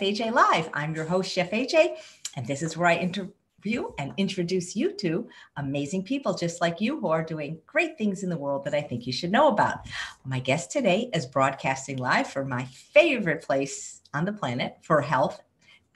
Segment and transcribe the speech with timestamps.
[0.00, 0.70] AJ Live.
[0.74, 1.96] I'm your host, Chef AJ,
[2.36, 7.00] and this is where I interview and introduce you to amazing people just like you
[7.00, 9.86] who are doing great things in the world that I think you should know about.
[10.24, 15.42] My guest today is broadcasting live from my favorite place on the planet for health,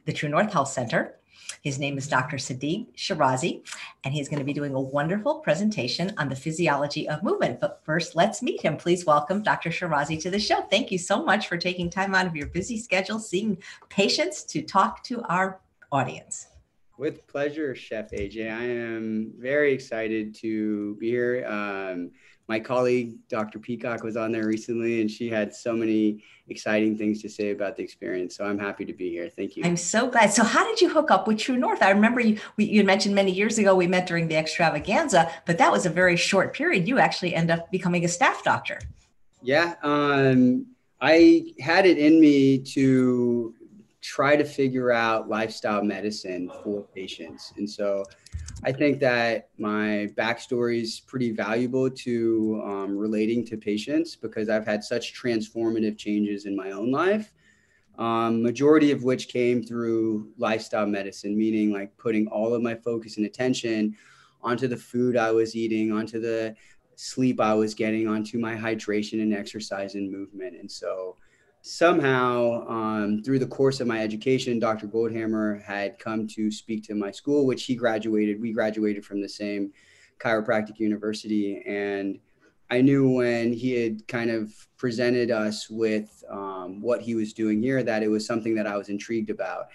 [0.04, 1.18] the True North Health Center.
[1.62, 2.38] His name is Dr.
[2.38, 3.62] Sadiq Sheraze,
[4.04, 7.60] and he's going to be doing a wonderful presentation on the physiology of movement.
[7.60, 8.76] But first, let's meet him.
[8.76, 9.70] Please welcome Dr.
[9.70, 10.62] Sheraze to the show.
[10.62, 14.62] Thank you so much for taking time out of your busy schedule, seeing patients to
[14.62, 15.60] talk to our
[15.92, 16.48] audience.
[16.98, 18.52] With pleasure, Chef AJ.
[18.52, 21.46] I am very excited to be here.
[21.46, 22.10] Um,
[22.52, 23.58] my colleague, Dr.
[23.58, 27.76] Peacock, was on there recently, and she had so many exciting things to say about
[27.76, 28.36] the experience.
[28.36, 29.30] So I'm happy to be here.
[29.30, 29.62] Thank you.
[29.64, 30.34] I'm so glad.
[30.34, 31.82] So, how did you hook up with True North?
[31.82, 35.56] I remember you we, you mentioned many years ago we met during the extravaganza, but
[35.56, 36.86] that was a very short period.
[36.86, 38.78] You actually end up becoming a staff doctor.
[39.40, 40.66] Yeah, um,
[41.00, 43.54] I had it in me to
[44.02, 48.04] try to figure out lifestyle medicine for patients, and so
[48.64, 54.66] I think that my backstory is pretty valuable to um, relating to patients because I've
[54.66, 57.32] had such transformative changes in my own life.
[57.98, 63.16] Um, majority of which came through lifestyle medicine, meaning like putting all of my focus
[63.16, 63.96] and attention
[64.42, 66.54] onto the food I was eating, onto the
[66.94, 70.56] sleep I was getting, onto my hydration and exercise and movement.
[70.56, 71.16] And so
[71.62, 76.94] somehow um, through the course of my education dr goldhamer had come to speak to
[76.94, 79.72] my school which he graduated we graduated from the same
[80.22, 81.62] chiropractic university.
[81.66, 82.18] And
[82.70, 87.62] i knew when he had kind of presented us with um, what he was doing
[87.62, 89.66] here that it was something that i was intrigued about.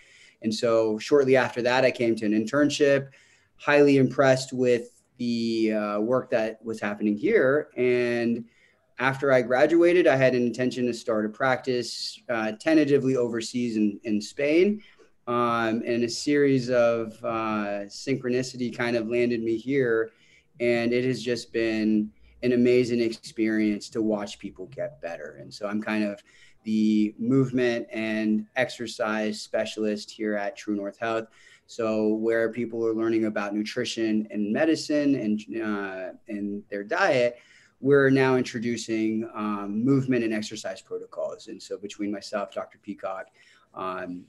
[0.42, 3.10] And so shortly after that i came to an internship
[3.58, 7.70] highly impressed with the uh, work that was happening here.
[7.76, 8.46] And
[9.00, 14.00] after I graduated, I had an intention to start a practice uh, tentatively overseas in,
[14.04, 14.82] in Spain.
[15.28, 20.12] Um, and a series of uh, synchronicity kind of landed me here.
[20.60, 22.10] And it has just been
[22.44, 25.38] an amazing experience to watch people get better.
[25.42, 26.24] And so I'm kind of
[26.64, 31.28] the movement and exercise specialist here at True North Health.
[31.68, 37.38] So where people are learning about nutrition and medicine and uh, and their diet,
[37.80, 41.48] we're now introducing um, movement and exercise protocols.
[41.48, 42.80] And so between myself, Dr.
[42.80, 43.28] Peacock,
[43.74, 44.26] um,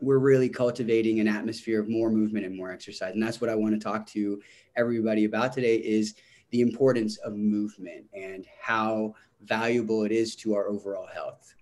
[0.00, 3.12] we're really cultivating an atmosphere of more movement and more exercise.
[3.14, 4.40] And that's what I want to talk to
[4.76, 6.14] everybody about today is
[6.50, 11.54] the importance of movement and how valuable it is to our overall health.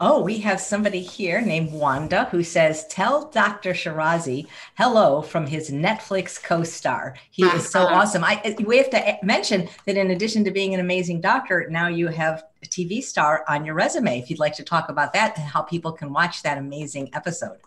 [0.00, 3.72] Oh, we have somebody here named Wanda who says, Tell Dr.
[3.72, 7.16] Sheraze hello from his Netflix co star.
[7.30, 8.24] He is so awesome.
[8.24, 12.08] I, we have to mention that in addition to being an amazing doctor, now you
[12.08, 14.18] have a TV star on your resume.
[14.18, 17.58] If you'd like to talk about that and how people can watch that amazing episode.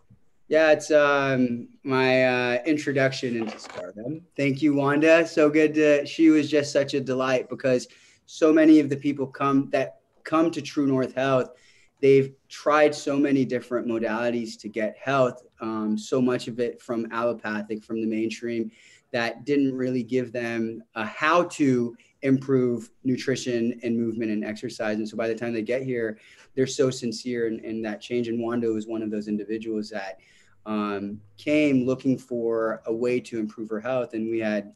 [0.49, 4.21] Yeah, it's um, my uh, introduction into stardom.
[4.35, 5.25] Thank you, Wanda.
[5.25, 7.87] So good to, she was just such a delight because
[8.25, 11.51] so many of the people come that come to True North Health
[12.01, 17.07] they've tried so many different modalities to get health, um, so much of it from
[17.11, 18.71] allopathic, from the mainstream,
[19.11, 24.97] that didn't really give them a how to improve nutrition and movement and exercise.
[24.97, 26.19] And so by the time they get here,
[26.55, 28.27] they're so sincere in, in that change.
[28.27, 30.19] And Wanda was one of those individuals that
[30.65, 34.13] um, came looking for a way to improve her health.
[34.13, 34.73] And we had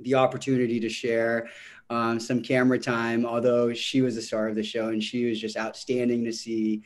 [0.00, 1.48] the opportunity to share
[1.90, 5.40] um, some camera time, although she was the star of the show and she was
[5.40, 6.82] just outstanding to see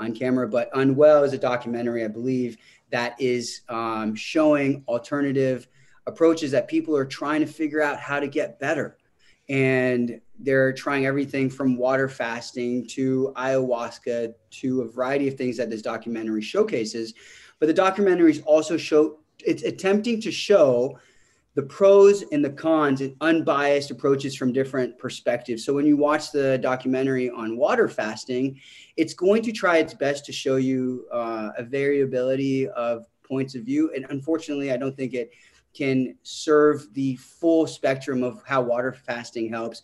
[0.00, 0.48] on camera.
[0.48, 2.56] But Unwell is a documentary, I believe,
[2.90, 5.66] that is um, showing alternative
[6.06, 8.98] approaches that people are trying to figure out how to get better.
[9.48, 15.70] And they're trying everything from water fasting to ayahuasca to a variety of things that
[15.70, 17.14] this documentary showcases.
[17.58, 20.98] But the documentary is also show it's attempting to show
[21.54, 25.64] the pros and the cons and unbiased approaches from different perspectives.
[25.64, 28.60] So when you watch the documentary on water fasting,
[28.96, 33.62] it's going to try its best to show you uh, a variability of points of
[33.62, 33.92] view.
[33.94, 35.30] And unfortunately, I don't think it
[35.74, 39.82] can serve the full spectrum of how water fasting helps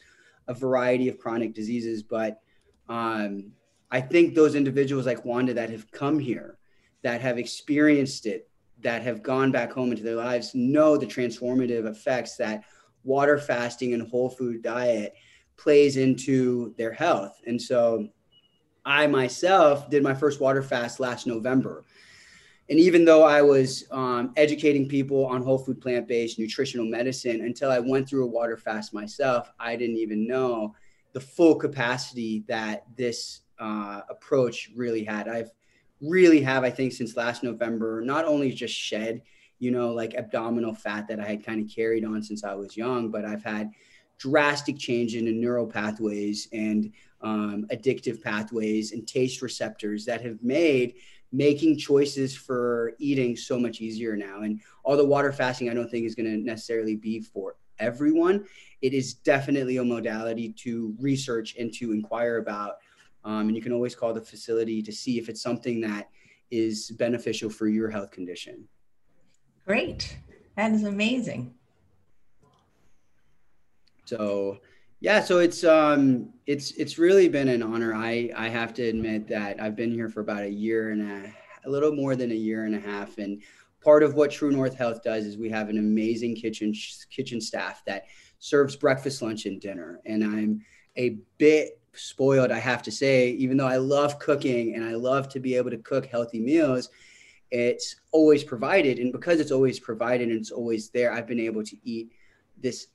[0.49, 2.03] a variety of chronic diseases.
[2.03, 2.41] But
[2.89, 3.53] um,
[3.93, 6.59] I think those individuals like Wanda that have come here,
[7.03, 8.50] that have experienced it,
[8.83, 12.65] that have gone back home into their lives know the transformative effects that
[13.05, 15.15] water fasting and whole food diet
[15.57, 17.41] plays into their health.
[17.47, 18.09] And so
[18.85, 21.85] I myself did my first water fast last November.
[22.71, 27.41] And even though I was um, educating people on whole food, plant based nutritional medicine,
[27.41, 30.75] until I went through a water fast myself, I didn't even know
[31.13, 35.29] the full capacity that this uh, approach really had.
[35.29, 35.51] I've
[36.01, 39.23] really have, I think, since last November, not only just shed,
[39.59, 42.77] you know, like abdominal fat that I had kind of carried on since I was
[42.77, 43.71] young, but I've had
[44.19, 46.93] drastic change in the neural pathways and
[47.23, 50.95] um, addictive pathways and taste receptors that have made
[51.33, 54.43] making choices for eating so much easier now.
[54.43, 58.45] And although water fasting, I don't think is going to necessarily be for everyone,
[58.83, 62.79] it is definitely a modality to research and to inquire about.
[63.25, 66.09] Um, and you can always call the facility to see if it's something that
[66.51, 68.67] is beneficial for your health condition.
[69.67, 70.17] Great.
[70.57, 71.55] That is amazing.
[74.05, 74.59] So
[75.01, 77.95] yeah, so it's um it's it's really been an honor.
[77.95, 81.33] I I have to admit that I've been here for about a year and a,
[81.65, 83.41] a little more than a year and a half and
[83.83, 86.75] part of what True North Health does is we have an amazing kitchen
[87.11, 88.05] kitchen staff that
[88.39, 90.01] serves breakfast, lunch and dinner.
[90.07, 90.61] And I'm
[90.97, 95.29] a bit spoiled, I have to say, even though I love cooking and I love
[95.31, 96.89] to be able to cook healthy meals,
[97.51, 101.65] it's always provided and because it's always provided and it's always there, I've been able
[101.65, 102.13] to eat
[102.61, 102.89] this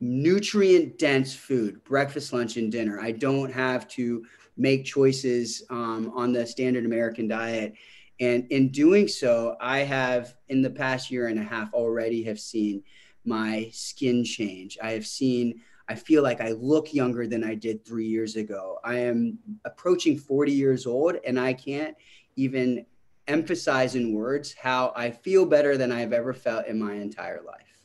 [0.00, 3.00] nutrient dense food, breakfast, lunch, and dinner.
[3.00, 4.24] I don't have to
[4.56, 7.74] make choices um, on the standard American diet.
[8.20, 12.40] And in doing so, I have in the past year and a half already have
[12.40, 12.82] seen
[13.24, 14.78] my skin change.
[14.82, 18.78] I have seen, I feel like I look younger than I did three years ago.
[18.84, 21.96] I am approaching 40 years old and I can't
[22.36, 22.84] even
[23.26, 27.82] emphasize in words how I feel better than I've ever felt in my entire life.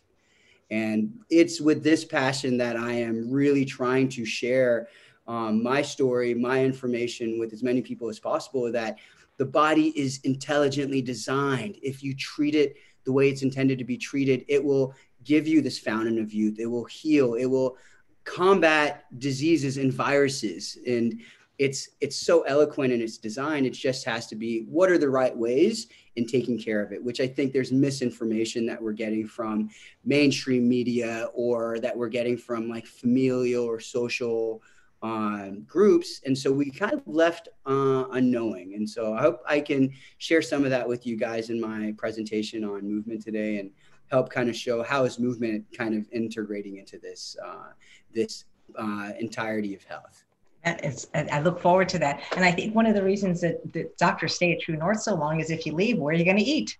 [0.69, 4.87] And it's with this passion that I am really trying to share
[5.27, 8.97] um, my story, my information with as many people as possible that
[9.37, 11.77] the body is intelligently designed.
[11.81, 15.61] If you treat it the way it's intended to be treated, it will give you
[15.61, 16.59] this fountain of youth.
[16.59, 17.35] It will heal.
[17.35, 17.77] It will
[18.23, 20.77] combat diseases and viruses.
[20.87, 21.19] And
[21.59, 23.65] it's it's so eloquent in its design.
[23.65, 27.03] It just has to be what are the right ways in taking care of it,
[27.03, 29.69] which I think there's misinformation that we're getting from
[30.03, 34.61] mainstream media or that we're getting from like familial or social
[35.03, 36.21] um, groups.
[36.25, 38.73] And so we kind of left uh, unknowing.
[38.75, 41.93] And so I hope I can share some of that with you guys in my
[41.97, 43.69] presentation on movement today and
[44.09, 47.71] help kind of show how is movement kind of integrating into this, uh,
[48.13, 48.45] this
[48.79, 50.23] uh, entirety of health.
[50.63, 52.23] That is, I look forward to that.
[52.37, 55.13] And I think one of the reasons that, that doctors stay at True North so
[55.13, 56.77] long is if you leave, where are you going to eat?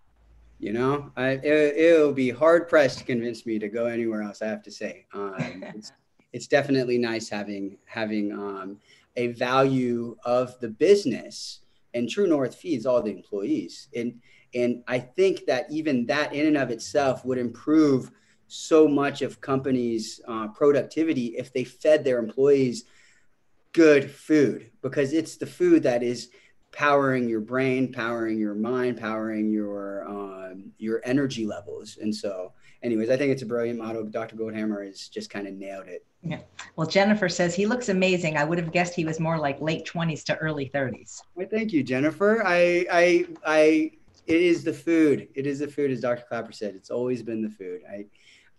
[0.60, 4.42] You know, I, it, will be hard pressed to convince me to go anywhere else.
[4.42, 5.92] I have to say, um, it's,
[6.34, 8.78] it's definitely nice having having um,
[9.16, 11.60] a value of the business.
[11.94, 14.20] And True North feeds all the employees, and
[14.56, 18.12] and I think that even that in and of itself would improve
[18.48, 22.86] so much of companies' uh, productivity if they fed their employees
[23.74, 26.30] good food because it's the food that is
[26.72, 31.98] powering your brain, powering your mind, powering your um, your energy levels.
[32.02, 32.54] And so,
[32.84, 34.04] anyways, I think it's a brilliant motto.
[34.04, 34.36] Dr.
[34.36, 36.06] Goldhamer has just kind of nailed it.
[36.22, 36.40] Yeah.
[36.76, 38.38] Well, Jennifer says he looks amazing.
[38.38, 41.22] I would have guessed he was more like late twenties to early thirties.
[41.36, 42.44] Well, thank you, Jennifer.
[42.46, 43.92] I I I.
[44.26, 45.28] It is the food.
[45.36, 46.24] It is the food, as Dr.
[46.30, 46.76] Klaper said.
[46.76, 47.82] It's always been the food.
[47.92, 48.06] I,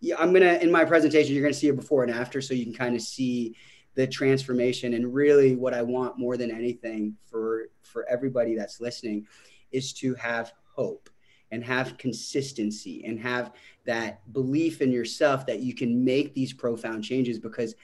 [0.01, 1.35] yeah, I'm gonna in my presentation.
[1.35, 3.55] You're gonna see a before and after, so you can kind of see
[3.95, 9.25] the transformation and really what i want more than anything for for everybody that's listening
[9.71, 11.09] is to have hope
[11.51, 13.53] and have consistency and have
[13.85, 17.75] that belief in yourself that you can make these profound changes because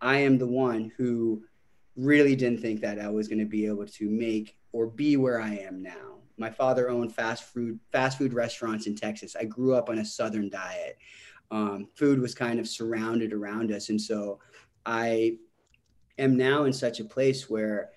[0.00, 1.42] i am the one who
[1.96, 5.40] really didn't think that i was going to be able to make or be where
[5.40, 6.18] i am now.
[6.36, 9.36] My father owned fast food fast food restaurants in texas.
[9.38, 10.96] I grew up on a southern diet.
[11.50, 14.38] Um, food was kind of surrounded around us and so
[14.86, 15.36] i
[16.18, 17.90] am now in such a place where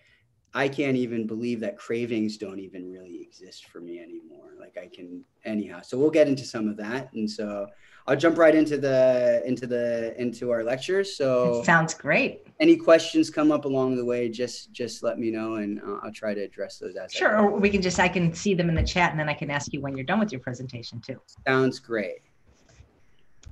[0.55, 4.51] I can't even believe that cravings don't even really exist for me anymore.
[4.60, 5.81] Like I can anyhow.
[5.81, 7.12] So we'll get into some of that.
[7.13, 7.67] And so
[8.05, 11.17] I'll jump right into the into the into our lectures.
[11.17, 12.45] So it sounds great.
[12.60, 16.12] Any questions come up along the way, just just let me know and uh, I'll
[16.12, 18.75] try to address those as Sure, or we can just I can see them in
[18.75, 21.19] the chat and then I can ask you when you're done with your presentation too.
[21.48, 22.22] Sounds great.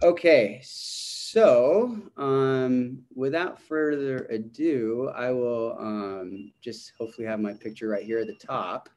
[0.03, 0.61] Okay.
[0.63, 8.03] So so, um, without further ado, I will um, just hopefully have my picture right
[8.03, 8.89] here at the top.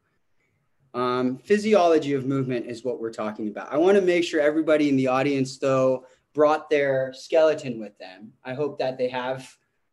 [0.95, 3.73] Um, physiology of movement is what we're talking about.
[3.73, 8.33] I want to make sure everybody in the audience, though, brought their skeleton with them.
[8.45, 9.49] I hope that they have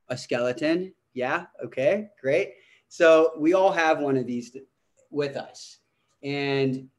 [0.09, 0.95] a skeleton.
[1.13, 2.53] Yeah, okay, great.
[2.87, 4.57] So, we all have one of these
[5.11, 5.77] with us.
[6.23, 6.89] And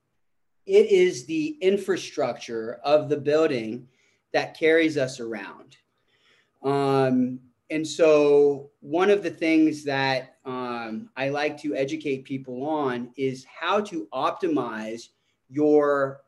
[0.66, 3.88] it is the infrastructure of the building
[4.32, 5.76] that carries us around.
[6.62, 13.10] Um, and so one of the things that um, I like to educate people on
[13.16, 15.08] is how to optimize
[15.48, 16.20] your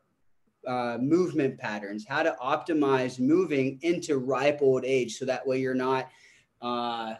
[0.67, 5.75] uh, movement patterns, how to optimize moving into ripe old age, so that way you're
[5.75, 6.09] not
[6.61, 7.13] uh,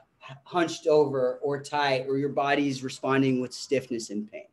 [0.43, 4.47] hunched over or tight, or your body's responding with stiffness and pain.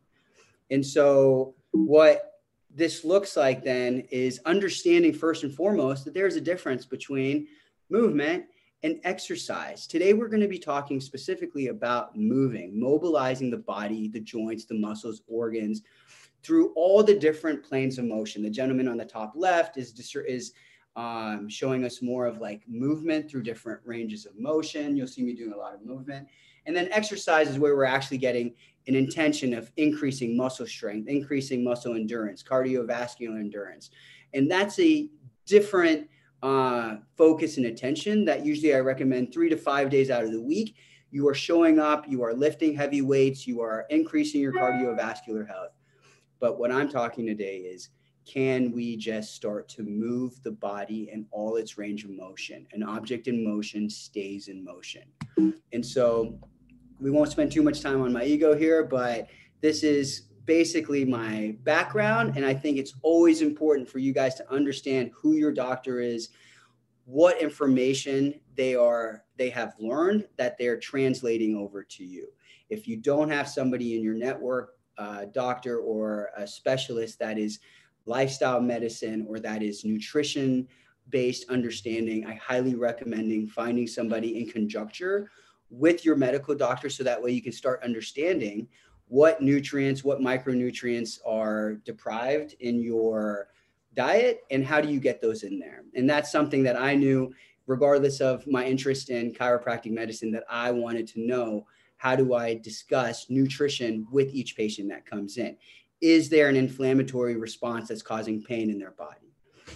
[0.70, 2.31] And so what
[2.74, 7.46] this looks like then is understanding first and foremost that there's a difference between
[7.90, 8.44] movement
[8.82, 9.86] and exercise.
[9.86, 14.74] Today, we're going to be talking specifically about moving, mobilizing the body, the joints, the
[14.74, 15.82] muscles, organs
[16.42, 18.42] through all the different planes of motion.
[18.42, 19.92] The gentleman on the top left is,
[20.26, 20.52] is
[20.96, 24.96] um, showing us more of like movement through different ranges of motion.
[24.96, 26.26] You'll see me doing a lot of movement.
[26.66, 28.54] And then exercise is where we're actually getting
[28.86, 33.90] an intention of increasing muscle strength, increasing muscle endurance, cardiovascular endurance.
[34.34, 35.08] And that's a
[35.46, 36.08] different
[36.42, 40.40] uh, focus and attention that usually I recommend three to five days out of the
[40.40, 40.76] week.
[41.10, 45.72] You are showing up, you are lifting heavy weights, you are increasing your cardiovascular health.
[46.40, 47.90] But what I'm talking today is
[48.26, 52.66] can we just start to move the body in all its range of motion?
[52.72, 55.02] An object in motion stays in motion.
[55.72, 56.38] And so
[57.02, 59.26] we won't spend too much time on my ego here, but
[59.60, 62.36] this is basically my background.
[62.36, 66.28] And I think it's always important for you guys to understand who your doctor is,
[67.04, 72.28] what information they are they have learned that they're translating over to you.
[72.70, 77.58] If you don't have somebody in your network, uh, doctor or a specialist that is
[78.06, 80.68] lifestyle medicine or that is nutrition
[81.08, 85.28] based understanding, I highly recommending finding somebody in conjuncture
[85.72, 88.68] with your medical doctor so that way you can start understanding
[89.08, 93.48] what nutrients, what micronutrients are deprived in your
[93.94, 95.82] diet and how do you get those in there?
[95.94, 97.32] And that's something that I knew,
[97.66, 102.54] regardless of my interest in chiropractic medicine, that I wanted to know how do I
[102.54, 105.56] discuss nutrition with each patient that comes in?
[106.00, 109.32] Is there an inflammatory response that's causing pain in their body?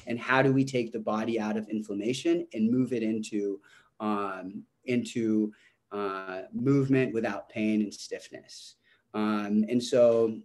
[0.07, 3.61] And how do we take the body out of inflammation and move it into
[4.01, 5.53] um, into
[5.93, 8.77] uh, movement without pain and stiffness?
[9.15, 10.39] Um, and so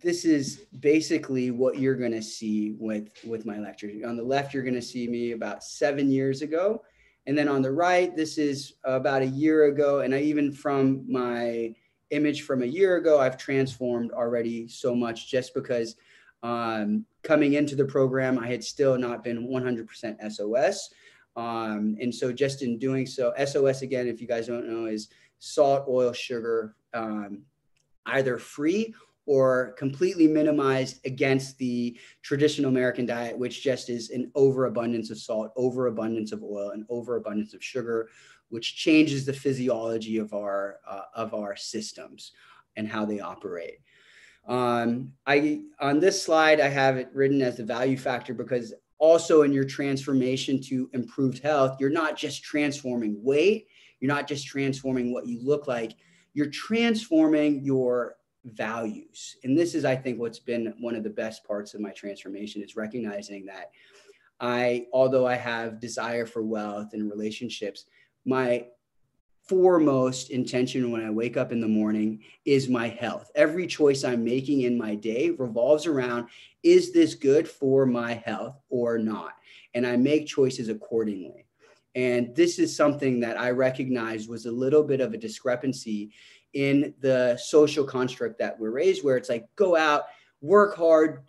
[0.00, 3.90] this is basically what you're going to see with with my lecture.
[4.06, 6.82] On the left, you're going to see me about seven years ago,
[7.26, 10.00] and then on the right, this is about a year ago.
[10.00, 11.74] And I even from my
[12.10, 15.96] image from a year ago, I've transformed already so much just because
[16.42, 20.90] um, coming into the program, I had still not been 100% SOS.
[21.36, 25.08] Um, and so just in doing so, SOS again, if you guys don't know, is
[25.38, 27.42] salt, oil, sugar, um,
[28.06, 28.94] either free
[29.28, 35.52] or completely minimized against the traditional American diet, which just is an overabundance of salt,
[35.54, 38.08] overabundance of oil, and overabundance of sugar,
[38.48, 42.32] which changes the physiology of our uh, of our systems
[42.76, 43.80] and how they operate.
[44.46, 49.42] Um, I on this slide I have it written as the value factor because also
[49.42, 53.68] in your transformation to improved health, you're not just transforming weight,
[54.00, 55.92] you're not just transforming what you look like,
[56.34, 59.36] you're transforming your values.
[59.44, 62.62] And this is, I think, what's been one of the best parts of my transformation
[62.62, 63.70] is recognizing that
[64.40, 67.86] I, although I have desire for wealth and relationships,
[68.24, 68.66] my
[69.48, 73.30] foremost intention when I wake up in the morning is my health.
[73.34, 76.28] Every choice I'm making in my day revolves around
[76.62, 79.32] is this good for my health or not?
[79.74, 81.46] And I make choices accordingly.
[81.94, 86.12] And this is something that I recognized was a little bit of a discrepancy
[86.52, 90.04] in the social construct that we're raised, where it's like go out,
[90.40, 91.24] work hard,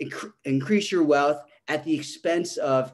[0.00, 2.92] inc- increase your wealth at the expense of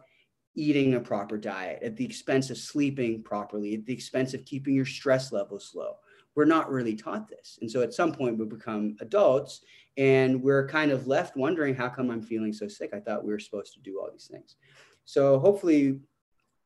[0.55, 4.75] eating a proper diet, at the expense of sleeping properly, at the expense of keeping
[4.75, 5.97] your stress levels low.
[6.35, 7.59] We're not really taught this.
[7.61, 9.63] And so at some point we become adults
[9.97, 12.91] and we're kind of left wondering how come I'm feeling so sick?
[12.95, 14.57] I thought we were supposed to do all these things.
[15.05, 16.01] So hopefully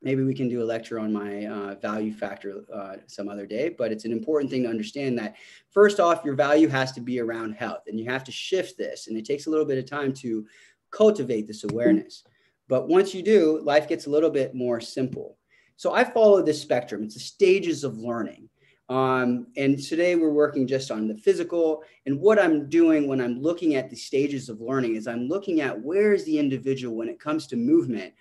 [0.01, 3.69] maybe we can do a lecture on my uh, value factor uh, some other day
[3.69, 5.35] but it's an important thing to understand that
[5.71, 9.07] first off your value has to be around health and you have to shift this
[9.07, 10.45] and it takes a little bit of time to
[10.91, 12.23] cultivate this awareness
[12.67, 15.37] but once you do life gets a little bit more simple.
[15.77, 17.03] So i follow this spectrum.
[17.03, 18.49] It's the stages of learning.
[18.87, 21.83] Um, and today we're working just on the physical.
[22.05, 25.61] And what i'm doing when i'm looking at the stages of learning is i'm looking
[25.61, 28.13] at where is the individual when it comes to movement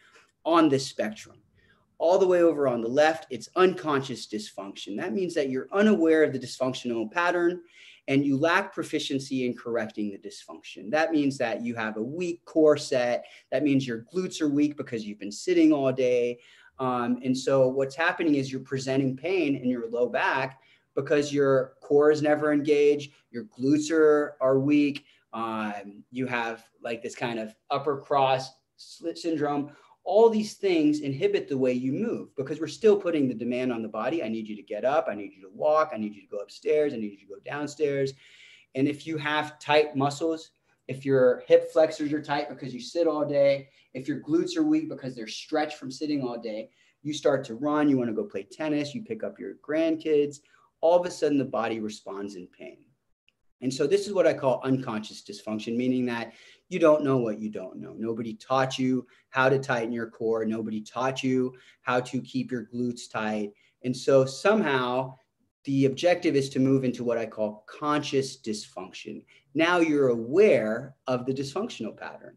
[0.45, 1.37] on this spectrum.
[1.99, 4.97] All the way over on the left, it's unconscious dysfunction.
[4.97, 7.63] That means that you're unaware of the dysfunctional pattern
[8.09, 10.91] and you lack proficiency in correcting the dysfunction.
[10.91, 13.25] That means that you have a weak core set.
[13.51, 16.39] That means your glutes are weak because you've been sitting all day.
[16.79, 20.61] Um, and so what's happening is you're presenting pain in your low back
[20.95, 27.03] because your core is never engaged, your glutes are, are weak, um, you have like
[27.03, 29.71] this kind of upper cross syndrome.
[30.05, 33.83] All these things inhibit the way you move because we're still putting the demand on
[33.83, 34.23] the body.
[34.23, 35.07] I need you to get up.
[35.09, 35.91] I need you to walk.
[35.95, 36.93] I need you to go upstairs.
[36.93, 38.13] I need you to go downstairs.
[38.75, 40.51] And if you have tight muscles,
[40.89, 44.63] if your hip flexors are tight because you sit all day, if your glutes are
[44.63, 46.69] weak because they're stretched from sitting all day,
[47.03, 50.41] you start to run, you want to go play tennis, you pick up your grandkids,
[50.81, 52.85] all of a sudden the body responds in pain.
[53.61, 56.35] And so this is what I call unconscious dysfunction, meaning that
[56.75, 57.95] you don't know what you don't know.
[57.97, 60.45] Nobody taught you how to tighten your core.
[60.45, 63.53] Nobody taught you how to keep your glutes tight.
[63.85, 65.15] And so somehow
[65.63, 69.25] the objective is to move into what I call conscious dysfunction.
[69.55, 72.37] Now you're aware of the dysfunctional pattern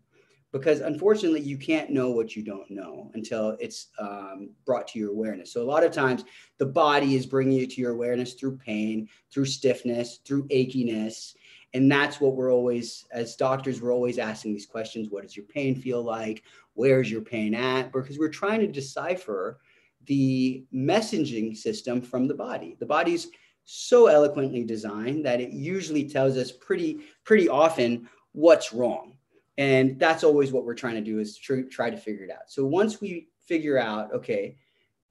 [0.52, 5.12] because unfortunately you can't know what you don't know until it's um, brought to your
[5.12, 6.24] awareness so a lot of times
[6.58, 11.34] the body is bringing you to your awareness through pain through stiffness through achiness
[11.74, 15.10] and that's what we're always as doctors we're always asking these questions.
[15.10, 16.44] What does your pain feel like?
[16.74, 17.92] Where's your pain at?
[17.92, 19.60] Because we're trying to decipher
[20.06, 22.78] the messaging system from the body.
[22.80, 23.28] The body's
[23.66, 29.14] so eloquently designed that it usually tells us pretty pretty often what's wrong.
[29.58, 32.50] And that's always what we're trying to do is tr- try to figure it out.
[32.50, 34.56] So once we figure out okay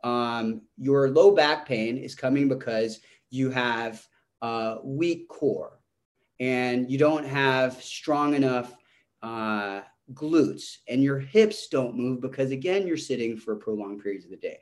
[0.04, 4.06] um, your low back pain is coming because you have
[4.42, 5.75] a weak core
[6.40, 8.76] and you don't have strong enough
[9.22, 9.80] uh,
[10.14, 14.36] glutes and your hips don't move because again you're sitting for prolonged periods of the
[14.36, 14.58] day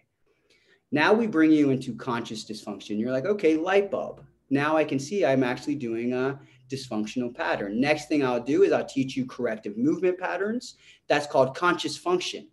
[0.90, 4.98] now we bring you into conscious dysfunction you're like okay light bulb now i can
[4.98, 6.38] see i'm actually doing a
[6.70, 7.80] dysfunctional pattern.
[7.80, 10.76] Next thing I'll do is I'll teach you corrective movement patterns.
[11.08, 12.48] That's called conscious function.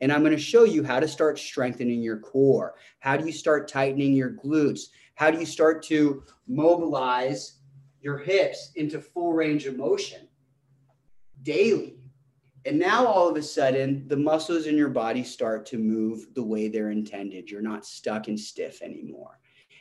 [0.00, 2.74] And I'm going to show you how to start strengthening your core.
[3.00, 4.82] How do you start tightening your glutes?
[5.16, 7.54] How do you start to mobilize
[8.08, 10.28] your hips into full range of motion
[11.42, 11.96] daily?
[12.64, 16.42] And now all of a sudden, the muscles in your body start to move the
[16.42, 17.50] way they're intended.
[17.50, 19.38] You're not stuck and stiff anymore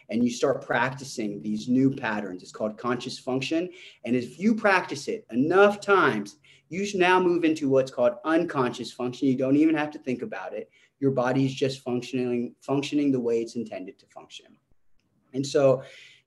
[0.10, 2.42] and you start practicing these new patterns.
[2.42, 3.70] It's called conscious function.
[4.06, 6.38] And if you practice it enough times,
[6.70, 9.28] you now move into what's called unconscious function.
[9.28, 10.70] You don't even have to think about it.
[11.00, 14.58] Your body is just functioning, functioning the way it's intended to function.
[15.34, 15.84] And so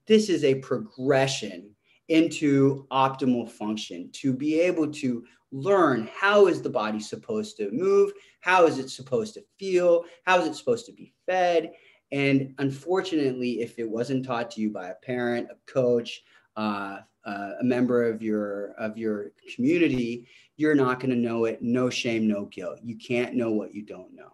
[0.07, 1.75] this is a progression
[2.11, 8.13] into optimal function to be able to learn how is the body supposed to move
[8.41, 11.73] how is it supposed to feel how is it supposed to be fed
[12.13, 16.23] and unfortunately, if it wasn't taught to you by a parent, a coach,
[16.57, 21.63] uh, uh, a member of your of your community, you're not going to know it.
[21.63, 22.81] No shame, no guilt.
[22.83, 24.33] You can't know what you don't know.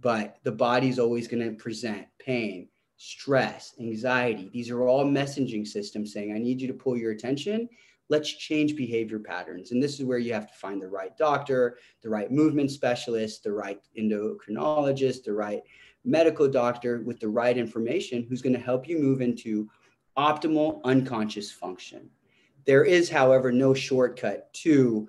[0.00, 4.50] But the body's always going to present pain, stress, anxiety.
[4.52, 7.68] These are all messaging systems saying, "I need you to pull your attention."
[8.10, 9.70] Let's change behavior patterns.
[9.70, 13.44] And this is where you have to find the right doctor, the right movement specialist,
[13.44, 15.62] the right endocrinologist, the right
[16.04, 19.68] medical doctor with the right information who's going to help you move into
[20.16, 22.10] optimal unconscious function.
[22.64, 25.08] There is, however, no shortcut to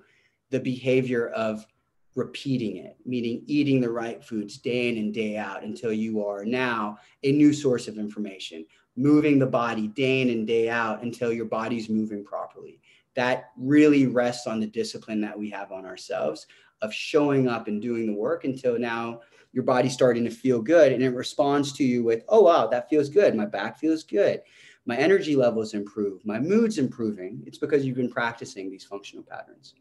[0.50, 1.66] the behavior of
[2.14, 6.44] repeating it, meaning eating the right foods day in and day out until you are
[6.44, 11.32] now a new source of information, moving the body day in and day out until
[11.32, 12.80] your body's moving properly.
[13.14, 16.46] That really rests on the discipline that we have on ourselves
[16.82, 19.20] of showing up and doing the work until now
[19.52, 22.88] your body's starting to feel good and it responds to you with, oh, wow, that
[22.88, 23.34] feels good.
[23.34, 24.40] My back feels good.
[24.86, 26.24] My energy levels improve.
[26.24, 27.42] My mood's improving.
[27.46, 29.74] It's because you've been practicing these functional patterns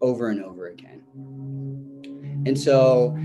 [0.00, 1.02] over and over again.
[2.46, 3.18] And so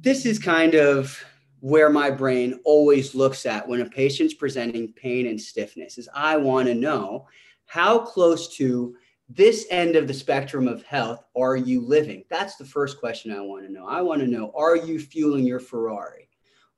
[0.00, 1.22] this is kind of
[1.60, 6.36] where my brain always looks at when a patient's presenting pain and stiffness is I
[6.36, 7.26] want to know
[7.66, 8.94] how close to
[9.28, 12.24] this end of the spectrum of health are you living?
[12.28, 13.86] That's the first question I want to know.
[13.86, 16.28] I want to know are you fueling your Ferrari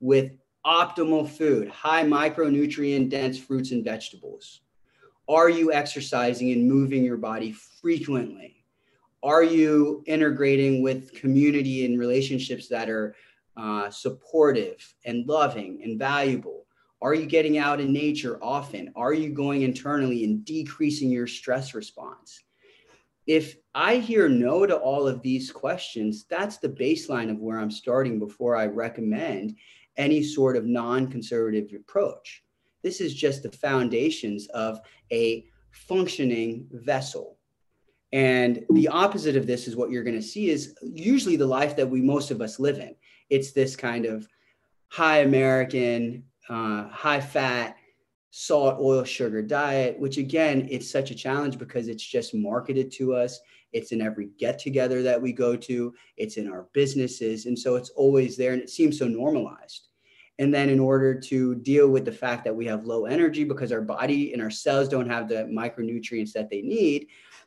[0.01, 0.31] with
[0.65, 4.61] optimal food, high micronutrient dense fruits and vegetables?
[5.29, 8.56] Are you exercising and moving your body frequently?
[9.23, 13.15] Are you integrating with community and relationships that are
[13.57, 16.67] uh, supportive and loving and valuable?
[17.03, 18.93] Are you getting out in nature often?
[18.97, 22.43] Are you going internally and decreasing your stress response?
[23.27, 27.71] If I hear no to all of these questions, that's the baseline of where I'm
[27.71, 29.57] starting before I recommend
[29.97, 32.45] any sort of non conservative approach.
[32.83, 34.81] This is just the foundations of
[35.13, 37.36] a functioning vessel.
[38.13, 41.77] And the opposite of this is what you're going to see is usually the life
[41.77, 42.95] that we most of us live in.
[43.31, 44.29] It's this kind of
[44.89, 47.77] high American, uh, high fat,
[48.31, 53.15] salt, oil, sugar diet, which again, it's such a challenge because it's just marketed to
[53.15, 53.41] us.
[53.73, 57.47] It's in every get together that we go to, it's in our businesses.
[57.47, 59.89] And so it's always there and it seems so normalized.
[60.39, 63.73] And then, in order to deal with the fact that we have low energy because
[63.73, 67.07] our body and our cells don't have the micronutrients that they need,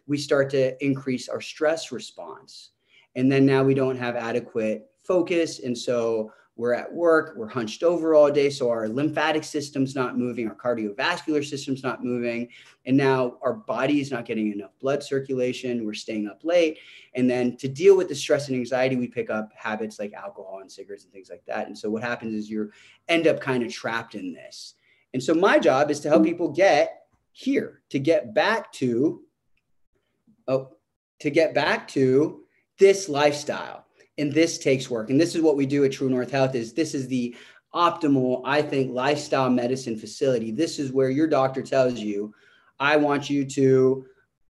[0.10, 2.72] we start to increase our stress response.
[3.16, 5.60] And then now we don't have adequate focus.
[5.60, 8.50] And so we're at work, we're hunched over all day.
[8.50, 12.50] So our lymphatic system's not moving, our cardiovascular system's not moving.
[12.86, 15.86] And now our body is not getting enough blood circulation.
[15.86, 16.80] We're staying up late.
[17.14, 20.60] And then to deal with the stress and anxiety, we pick up habits like alcohol
[20.60, 21.68] and cigarettes and things like that.
[21.68, 22.72] And so what happens is you
[23.08, 24.74] end up kind of trapped in this.
[25.14, 26.32] And so my job is to help mm-hmm.
[26.32, 29.22] people get here, to get back to,
[30.50, 30.72] oh,
[31.22, 32.42] to get back to
[32.78, 33.86] this lifestyle
[34.18, 35.10] and this takes work.
[35.10, 37.36] And this is what we do at true north health is this is the
[37.74, 40.52] optimal i think lifestyle medicine facility.
[40.52, 42.34] This is where your doctor tells you
[42.80, 44.06] i want you to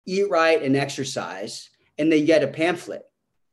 [0.05, 3.03] eat right and exercise and they get a pamphlet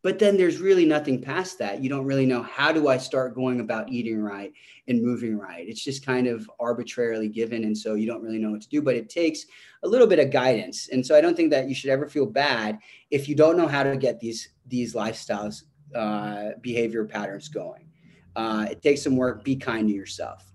[0.03, 3.35] but then there's really nothing past that you don't really know how do i start
[3.35, 4.53] going about eating right
[4.89, 8.51] and moving right it's just kind of arbitrarily given and so you don't really know
[8.51, 9.47] what to do but it takes
[9.85, 12.27] a little bit of guidance and so i don't think that you should ever feel
[12.27, 12.79] bad
[13.11, 15.63] if you don't know how to get these these lifestyles
[15.95, 17.89] uh, behavior patterns going.
[18.35, 19.45] Uh, it takes some work.
[19.45, 20.52] Be kind to yourself.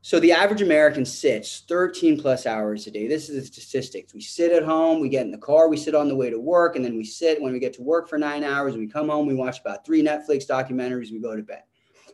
[0.00, 3.08] So the average American sits 13 plus hours a day.
[3.08, 4.14] This is the statistics.
[4.14, 6.38] We sit at home, we get in the car, we sit on the way to
[6.38, 8.76] work, and then we sit when we get to work for nine hours.
[8.76, 11.62] We come home, we watch about three Netflix documentaries, we go to bed.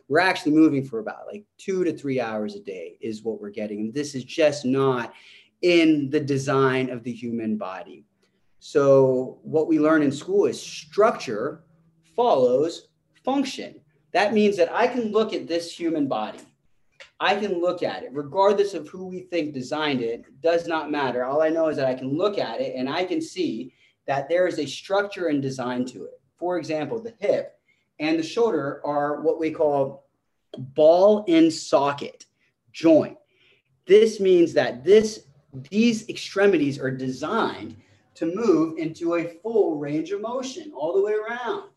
[0.07, 3.49] We're actually moving for about like two to three hours a day, is what we're
[3.49, 3.79] getting.
[3.79, 5.13] And this is just not
[5.61, 8.05] in the design of the human body.
[8.59, 11.63] So, what we learn in school is structure
[12.15, 12.87] follows
[13.23, 13.79] function.
[14.11, 16.39] That means that I can look at this human body.
[17.19, 21.23] I can look at it, regardless of who we think designed it, does not matter.
[21.23, 23.73] All I know is that I can look at it and I can see
[24.05, 26.19] that there is a structure and design to it.
[26.37, 27.57] For example, the hip
[27.99, 30.07] and the shoulder are what we call
[30.57, 32.25] ball and socket
[32.71, 33.17] joint.
[33.87, 35.27] This means that this
[35.69, 37.77] these extremities are designed
[38.15, 41.69] to move into a full range of motion all the way around.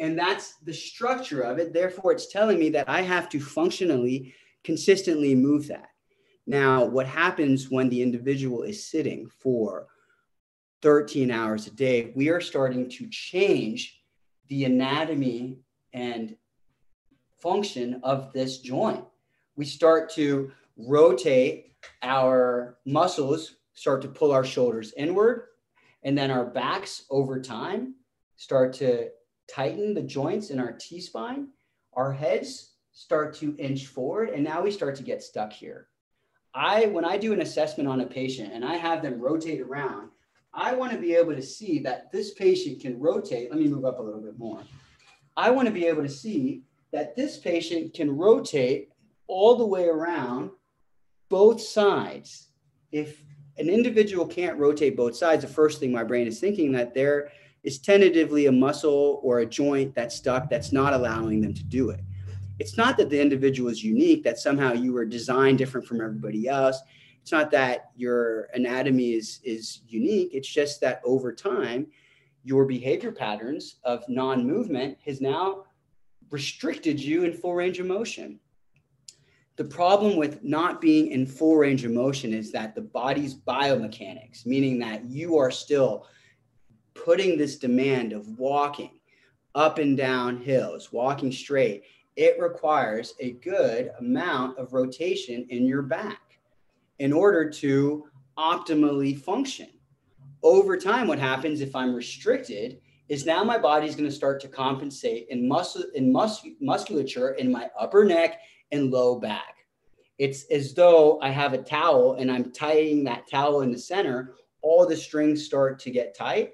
[0.00, 1.72] And that's the structure of it.
[1.72, 5.90] Therefore, it's telling me that I have to functionally, consistently move that.
[6.46, 9.88] Now, what happens when the individual is sitting for
[10.82, 12.12] 13 hours a day?
[12.14, 14.02] We are starting to change
[14.46, 15.58] the anatomy
[15.92, 16.36] and
[17.40, 19.04] function of this joint.
[19.56, 25.48] We start to rotate our muscles, start to pull our shoulders inward,
[26.02, 27.94] and then our backs over time
[28.36, 29.10] start to
[29.48, 31.48] tighten the joints in our T spine,
[31.94, 35.88] our heads start to inch forward, and now we start to get stuck here.
[36.54, 40.10] I, when I do an assessment on a patient and I have them rotate around,
[40.52, 43.50] I want to be able to see that this patient can rotate.
[43.50, 44.62] Let me move up a little bit more.
[45.36, 48.90] I want to be able to see that this patient can rotate
[49.28, 50.50] all the way around
[51.28, 52.48] both sides.
[52.90, 53.22] If
[53.58, 57.30] an individual can't rotate both sides, the first thing my brain is thinking that they're
[57.68, 61.90] is tentatively a muscle or a joint that's stuck that's not allowing them to do
[61.90, 62.00] it.
[62.58, 66.48] It's not that the individual is unique, that somehow you were designed different from everybody
[66.48, 66.80] else.
[67.20, 70.30] It's not that your anatomy is, is unique.
[70.32, 71.88] It's just that over time,
[72.42, 75.64] your behavior patterns of non movement has now
[76.30, 78.40] restricted you in full range of motion.
[79.56, 84.46] The problem with not being in full range of motion is that the body's biomechanics,
[84.46, 86.06] meaning that you are still
[87.04, 89.00] putting this demand of walking
[89.54, 91.84] up and down hills, walking straight,
[92.16, 96.38] it requires a good amount of rotation in your back
[96.98, 98.06] in order to
[98.36, 99.68] optimally function.
[100.42, 104.48] Over time, what happens if I'm restricted is now my body's going to start to
[104.48, 109.56] compensate in muscle in mus- musculature in my upper neck and low back.
[110.18, 114.34] It's as though I have a towel and I'm tying that towel in the center.
[114.60, 116.52] All the strings start to get tight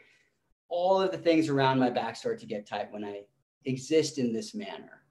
[0.68, 3.22] all of the things around my back start to get tight when I
[3.64, 5.02] exist in this manner.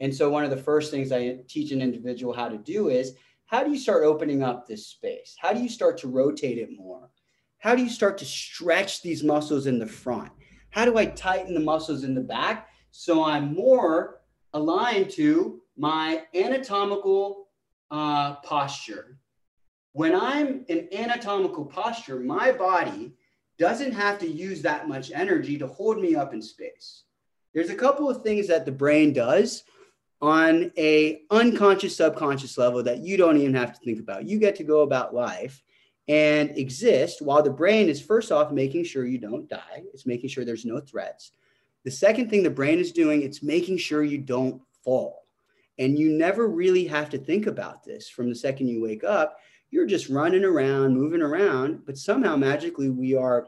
[0.00, 3.14] And so, one of the first things I teach an individual how to do is
[3.46, 5.34] how do you start opening up this space?
[5.38, 7.10] How do you start to rotate it more?
[7.58, 10.30] How do you start to stretch these muscles in the front?
[10.70, 14.20] How do I tighten the muscles in the back so I'm more
[14.52, 17.48] aligned to my anatomical
[17.90, 19.18] uh, posture?
[19.98, 23.14] when I'm in anatomical posture, my body
[23.58, 27.02] doesn't have to use that much energy to hold me up in space.
[27.54, 29.64] There's a couple of things that the brain does
[30.20, 34.26] on a unconscious subconscious level that you don't even have to think about.
[34.26, 35.62] You get to go about life
[36.08, 39.82] and exist while the brain is first off making sure you don't die.
[39.92, 41.32] It's making sure there's no threats.
[41.84, 45.22] The second thing the brain is doing, it's making sure you don't fall.
[45.78, 49.38] And you never really have to think about this from the second you wake up.
[49.70, 53.46] You're just running around, moving around, but somehow magically we are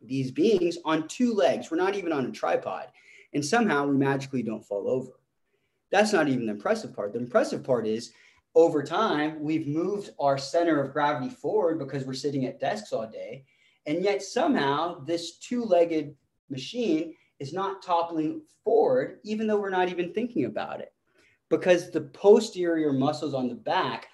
[0.00, 1.70] these beings on two legs.
[1.70, 2.86] We're not even on a tripod.
[3.34, 5.12] And somehow we magically don't fall over.
[5.90, 7.12] That's not even the impressive part.
[7.12, 8.12] The impressive part is
[8.54, 13.06] over time, we've moved our center of gravity forward because we're sitting at desks all
[13.06, 13.44] day.
[13.86, 16.16] And yet somehow this two legged
[16.48, 20.92] machine is not toppling forward, even though we're not even thinking about it.
[21.48, 24.08] Because the posterior muscles on the back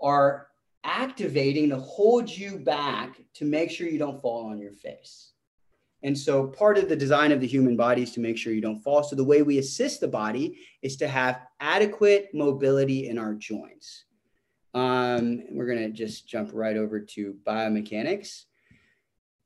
[0.00, 0.48] are
[0.84, 5.32] activating to hold you back to make sure you don't fall on your face.
[6.02, 8.60] And so part of the design of the human body is to make sure you
[8.60, 9.02] don't fall.
[9.02, 14.04] So the way we assist the body is to have adequate mobility in our joints.
[14.74, 18.44] Um, we're going to just jump right over to biomechanics.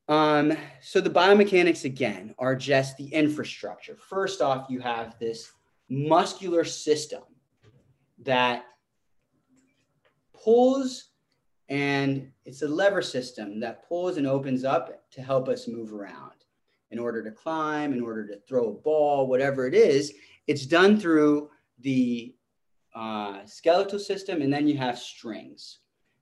[0.08, 3.96] Um, so the biomechanics again are just the infrastructure.
[3.96, 5.52] First off, you have this
[5.88, 7.22] muscular system
[8.24, 8.64] that
[10.34, 11.09] pulls
[11.70, 16.32] and it's a lever system that pulls and opens up to help us move around
[16.90, 20.12] in order to climb, in order to throw a ball, whatever it is.
[20.48, 22.34] It's done through the
[22.94, 25.78] uh, skeletal system, and then you have strings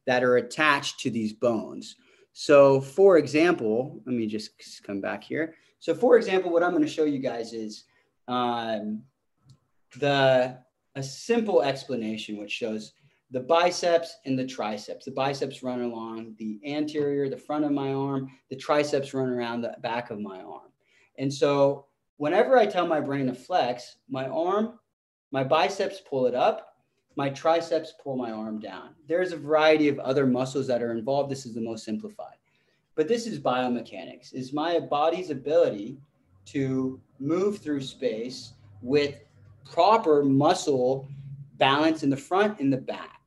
[0.07, 1.97] that are attached to these bones.
[2.35, 4.51] So, for example, let me just
[4.85, 5.55] come back here.
[5.81, 7.85] So, for example, what I'm going to show you guys is
[8.29, 9.03] um,
[9.99, 10.59] the
[10.95, 12.93] a simple explanation which shows
[13.31, 15.05] the biceps and the triceps.
[15.05, 18.31] The biceps run along the anterior, the front of my arm.
[18.49, 20.73] The triceps run around the back of my arm.
[21.19, 21.87] And so
[22.17, 24.79] whenever I tell my brain to flex, my arm,
[25.31, 26.77] my biceps pull it up,
[27.17, 28.91] my triceps pull my arm down.
[29.07, 31.31] There's a variety of other muscles that are involved.
[31.31, 32.37] This is the most simplified.
[32.95, 35.99] But this is biomechanics, is my body's ability
[36.47, 39.17] to move through space with
[39.71, 41.09] proper muscle
[41.59, 43.18] balance in the front and the back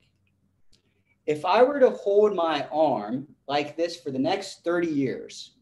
[1.31, 5.55] if I were to hold my arm like this for the next 30 years,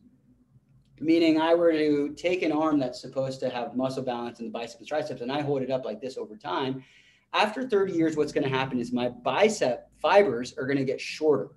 [0.99, 4.51] meaning I were to take an arm that's supposed to have muscle balance in the
[4.51, 6.83] biceps and triceps, and I hold it up like this over time,
[7.33, 10.99] after 30 years, what's going to happen is my bicep fibers are going to get
[10.99, 11.49] shorter.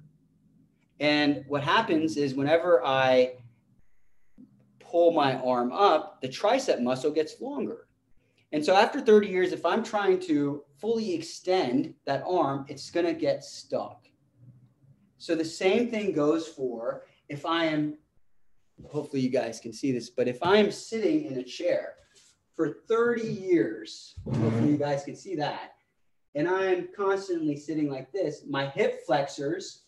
[1.00, 3.36] And what happens is whenever I
[4.78, 7.88] pull my arm up, the tricep muscle gets longer.
[8.52, 13.06] And so after 30 years, if I'm trying to fully extend that arm, it's going
[13.06, 14.01] to get stuck.
[15.22, 17.96] So the same thing goes for if I am,
[18.88, 21.94] hopefully you guys can see this, but if I am sitting in a chair
[22.56, 25.74] for 30 years, hopefully you guys can see that,
[26.34, 29.84] and I'm constantly sitting like this, my hip flexors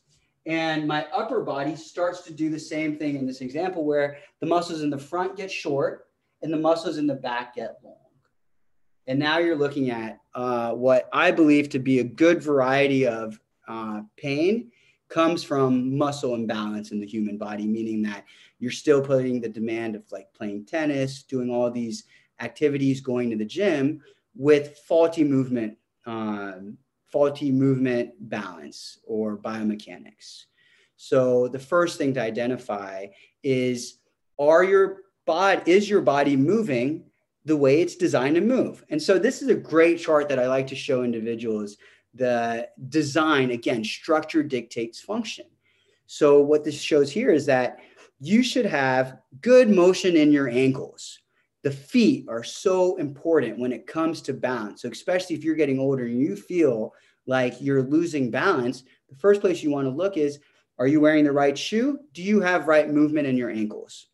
[0.46, 4.46] and my upper body starts to do the same thing in this example where the
[4.46, 6.06] muscles in the front get short
[6.42, 7.96] and the muscles in the back get long.
[9.08, 13.40] And now you're looking at uh, what I believe to be a good variety of
[13.66, 14.70] uh, pain
[15.14, 18.24] comes from muscle imbalance in the human body, meaning that
[18.58, 22.02] you're still putting the demand of like playing tennis, doing all these
[22.40, 24.02] activities, going to the gym
[24.34, 30.46] with faulty movement, um, faulty movement balance or biomechanics.
[30.96, 33.06] So the first thing to identify
[33.44, 33.98] is
[34.36, 37.04] are your body is your body moving
[37.44, 38.84] the way it's designed to move.
[38.88, 41.76] And so this is a great chart that I like to show individuals.
[42.14, 45.46] The design, again, structure dictates function.
[46.06, 47.80] So what this shows here is that
[48.20, 51.18] you should have good motion in your ankles.
[51.62, 54.82] The feet are so important when it comes to balance.
[54.82, 56.94] So especially if you're getting older and you feel
[57.26, 60.38] like you're losing balance, the first place you want to look is
[60.78, 61.98] are you wearing the right shoe?
[62.12, 64.08] Do you have right movement in your ankles?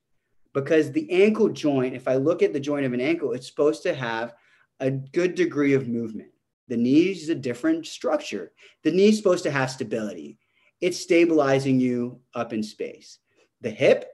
[0.52, 3.82] because the ankle joint, if I look at the joint of an ankle, it's supposed
[3.84, 4.34] to have
[4.80, 6.29] a good degree of movement.
[6.70, 8.52] The knee is a different structure.
[8.84, 10.38] The knee is supposed to have stability.
[10.80, 13.18] It's stabilizing you up in space.
[13.60, 14.08] The hip,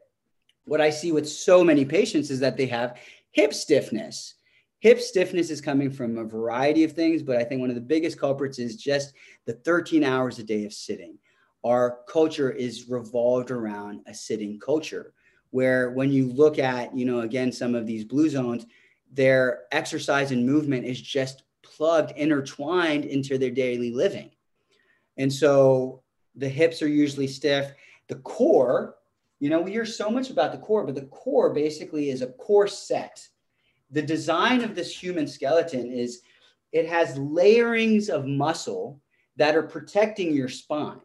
[0.65, 2.97] what I see with so many patients is that they have
[3.33, 4.37] hip stiffness.
[4.79, 7.83] Hip stiffness is coming from a variety of things, but I think one of the
[7.83, 9.13] biggest culprits is just
[9.45, 11.19] the 13 hours a day of sitting.
[11.63, 15.13] Our culture is revolved around a sitting culture
[15.51, 18.65] where when you look at, you know, again, some of these blue zones,
[19.13, 21.43] their exercise and movement is just
[21.77, 24.31] plugged, intertwined into their daily living.
[25.17, 26.03] And so
[26.37, 27.73] The hips are usually stiff.
[28.09, 28.97] The core,
[29.41, 32.29] you know, we hear so much about the core, but the core basically is a
[32.29, 33.27] core set.
[33.91, 36.21] The design of this human skeleton is
[36.73, 39.01] it has layerings of muscle
[39.37, 41.01] that are protecting your spine,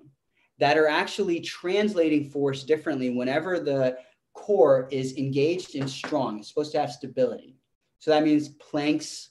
[0.60, 3.98] that are actually translating force differently whenever the
[4.34, 6.40] core is engaged and strong.
[6.40, 7.58] It's supposed to have stability.
[8.00, 9.30] So that means planks,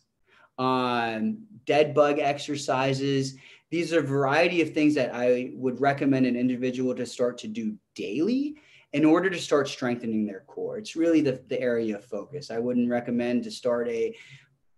[0.61, 3.37] um, dead bug exercises.
[3.70, 7.49] These are a variety of things that I would recommend an individual to start to
[7.49, 8.57] do daily
[8.92, 10.77] in order to start strengthening their core.
[10.77, 12.51] It's really the, the area of focus.
[12.51, 14.14] I wouldn't recommend to start a,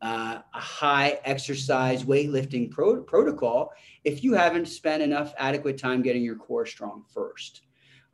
[0.03, 3.73] uh, a high exercise weightlifting pro- protocol
[4.05, 7.63] if you haven't spent enough adequate time getting your core strong first.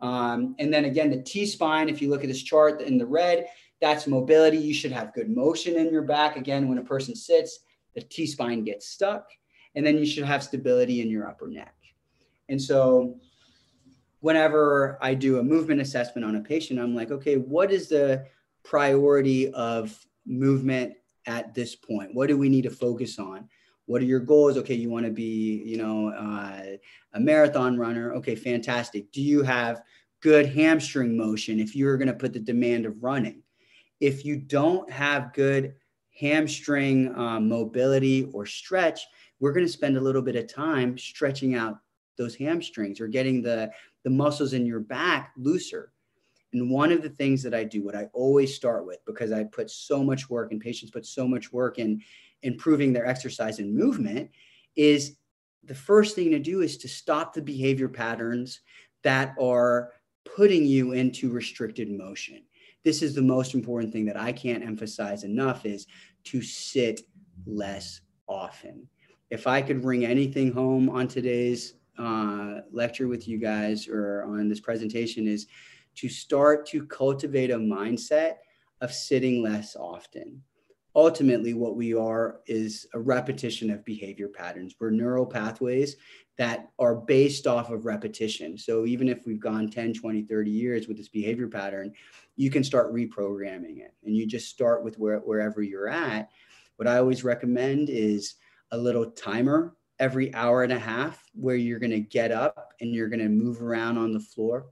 [0.01, 3.07] Um, and then again, the T spine, if you look at this chart in the
[3.07, 3.47] red,
[3.81, 4.59] that's mobility.
[4.59, 6.37] You should have good motion in your back.
[6.37, 7.61] Again, when a person sits,
[7.95, 9.29] the T spine gets stuck.
[9.75, 11.75] And then you should have stability in your upper neck.
[12.49, 13.17] And so,
[14.21, 18.27] whenever I do a movement assessment on a patient, I'm like, okay, what is the
[18.65, 20.95] priority of movement
[21.27, 22.15] at this point?
[22.15, 23.49] What do we need to focus on?
[23.87, 24.57] What are your goals?
[24.59, 26.77] Okay, you want to be, you know, uh,
[27.15, 28.15] a marathon runner.
[28.15, 29.13] Okay, fantastic.
[29.13, 29.83] Do you have
[30.21, 33.43] good hamstring motion if you're going to put the demand of running?
[34.01, 35.75] If you don't have good
[36.19, 39.01] hamstring um, mobility or stretch,
[39.41, 41.79] we're going to spend a little bit of time stretching out
[42.17, 43.71] those hamstrings or getting the,
[44.05, 45.93] the muscles in your back looser.
[46.53, 49.45] And one of the things that I do, what I always start with, because I
[49.45, 52.03] put so much work and patients put so much work in
[52.43, 54.31] improving their exercise and movement,
[54.75, 55.17] is
[55.65, 58.61] the first thing to do is to stop the behavior patterns
[59.03, 59.93] that are
[60.25, 62.43] putting you into restricted motion
[62.89, 65.87] this is the most important thing that I can't emphasize enough is
[66.25, 67.03] to sit
[67.45, 68.89] less often.
[69.29, 74.49] If I could bring anything home on today's uh, lecture with you guys or on
[74.49, 75.49] this presentation is
[75.97, 78.37] to start to cultivate a mindset
[78.81, 80.43] of sitting less often.
[80.97, 84.77] Ultimately, what we are is a repetition of behavior patterns.
[84.81, 85.97] We're neural pathways
[86.39, 88.57] that are based off of repetition.
[88.57, 91.93] So even if we've gone 10, 20, 30 years with this behavior pattern,
[92.39, 96.31] you can start reprogramming it and you just start with where, wherever you're at.
[96.77, 98.37] What I always recommend is
[98.71, 102.95] a little timer every hour and a half where you're going to get up and
[102.95, 104.67] you're going to move around on the floor.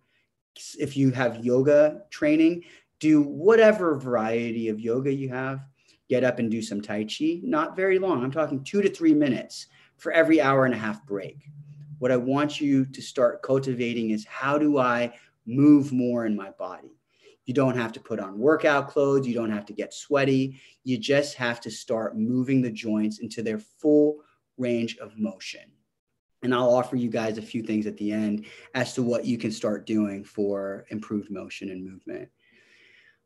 [0.79, 2.63] If you have yoga training,
[3.01, 5.67] do whatever variety of yoga you have.
[6.09, 8.23] Get up and do some Tai Chi, not very long.
[8.23, 11.51] I'm talking two to three minutes for every hour and a half break.
[11.99, 15.13] What I want you to start cultivating is how do I
[15.47, 16.96] move more in my body?
[17.47, 19.27] You don't have to put on workout clothes.
[19.27, 20.61] You don't have to get sweaty.
[20.85, 24.19] You just have to start moving the joints into their full
[24.59, 25.63] range of motion.
[26.43, 29.39] And I'll offer you guys a few things at the end as to what you
[29.39, 32.29] can start doing for improved motion and movement.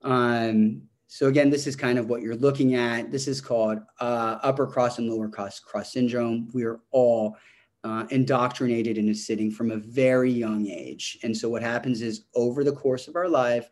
[0.03, 3.11] Um, so again, this is kind of what you're looking at.
[3.11, 6.49] This is called uh, upper cross and lower cross cross syndrome.
[6.55, 7.37] We are all
[7.83, 11.19] uh, indoctrinated into sitting from a very young age.
[11.23, 13.69] And so what happens is over the course of our life,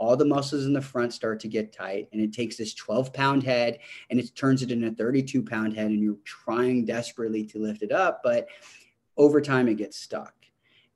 [0.00, 3.12] all the muscles in the front start to get tight and it takes this 12
[3.12, 7.44] pound head and it turns it into a 32 pound head and you're trying desperately
[7.44, 8.48] to lift it up but
[9.18, 10.34] over time it gets stuck.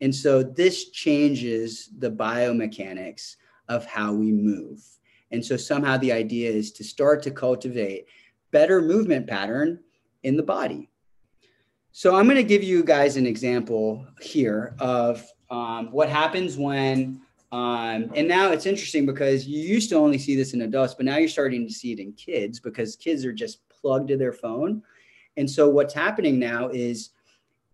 [0.00, 3.36] And so this changes the biomechanics
[3.68, 4.82] of how we move.
[5.30, 8.06] And so somehow the idea is to start to cultivate
[8.50, 9.80] better movement pattern
[10.22, 10.88] in the body.
[11.92, 17.20] So i'm going to give you guys an example here of um, what happens when
[17.54, 21.06] um, and now it's interesting because you used to only see this in adults, but
[21.06, 24.32] now you're starting to see it in kids because kids are just plugged to their
[24.32, 24.82] phone.
[25.36, 27.10] And so what's happening now is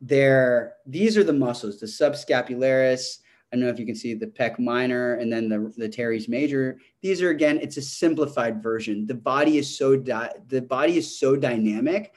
[0.02, 3.20] there, these are the muscles, the subscapularis.
[3.50, 6.28] I don't know if you can see the pec minor and then the, the teres
[6.28, 6.78] major.
[7.00, 9.06] These are again, it's a simplified version.
[9.06, 12.12] The body is so di- the body is so dynamic.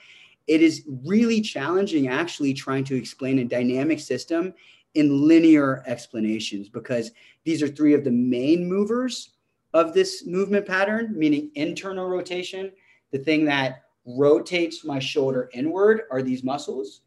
[0.47, 4.53] It is really challenging actually trying to explain a dynamic system
[4.95, 7.11] in linear explanations because
[7.45, 9.31] these are three of the main movers
[9.73, 12.71] of this movement pattern, meaning internal rotation.
[13.11, 17.01] The thing that rotates my shoulder inward are these muscles.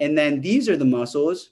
[0.00, 1.50] And then these are the muscles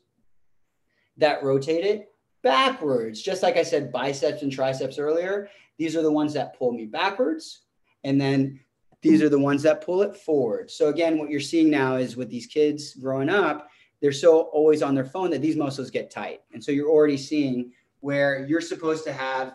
[1.17, 2.13] that rotate it
[2.43, 3.23] backwards.
[3.23, 6.87] Just like I said, biceps and triceps earlier, these are the ones that pull me
[6.87, 7.63] backwards.
[8.05, 8.61] And then
[9.03, 10.71] these are the ones that pull it forward.
[10.71, 13.69] So again, what you're seeing now is with these kids growing up,
[14.01, 16.43] they're so always on their phone that these muscles get tight.
[16.53, 19.55] And so you're already seeing where you're supposed to have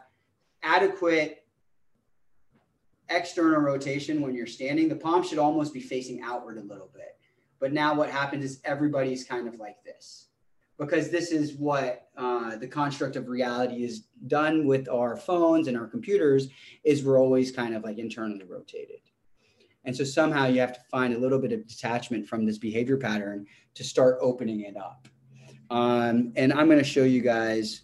[0.61, 1.45] adequate
[3.09, 4.89] external rotation when you're standing.
[4.89, 7.17] The palm should almost be facing outward a little bit.
[7.59, 10.27] But now what happens is everybody's kind of like this
[10.77, 15.77] because this is what uh, the construct of reality is done with our phones and
[15.77, 16.49] our computers
[16.83, 18.99] is we're always kind of like internally rotated
[19.85, 22.97] and so somehow you have to find a little bit of detachment from this behavior
[22.97, 25.07] pattern to start opening it up.
[25.69, 27.83] Um, and i'm going to show you guys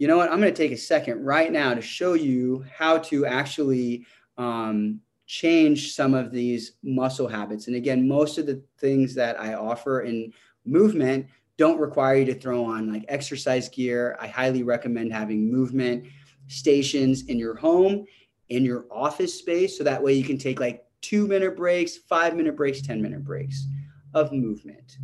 [0.00, 0.32] you know what?
[0.32, 4.06] I'm going to take a second right now to show you how to actually
[4.38, 7.66] um, change some of these muscle habits.
[7.66, 10.32] And again most of the things that i offer in
[10.64, 11.26] movement
[11.58, 14.16] don't require you to throw on like exercise gear.
[14.18, 16.06] I highly recommend having movement
[16.48, 18.06] stations in your home,
[18.50, 19.78] in your office space.
[19.78, 23.24] So that way you can take like two minute breaks, five minute breaks, 10 minute
[23.24, 23.66] breaks
[24.14, 24.98] of movement.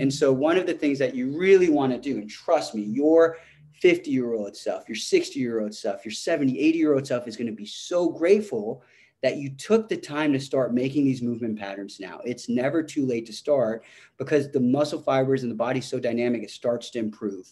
[0.00, 2.82] And so, one of the things that you really want to do, and trust me,
[2.82, 3.38] your
[3.74, 7.28] 50 year old self, your 60 year old self, your 70, 80 year old self
[7.28, 8.82] is going to be so grateful
[9.22, 12.20] that you took the time to start making these movement patterns now.
[12.24, 13.84] It's never too late to start
[14.18, 17.50] because the muscle fibers and the body's so dynamic, it starts to improve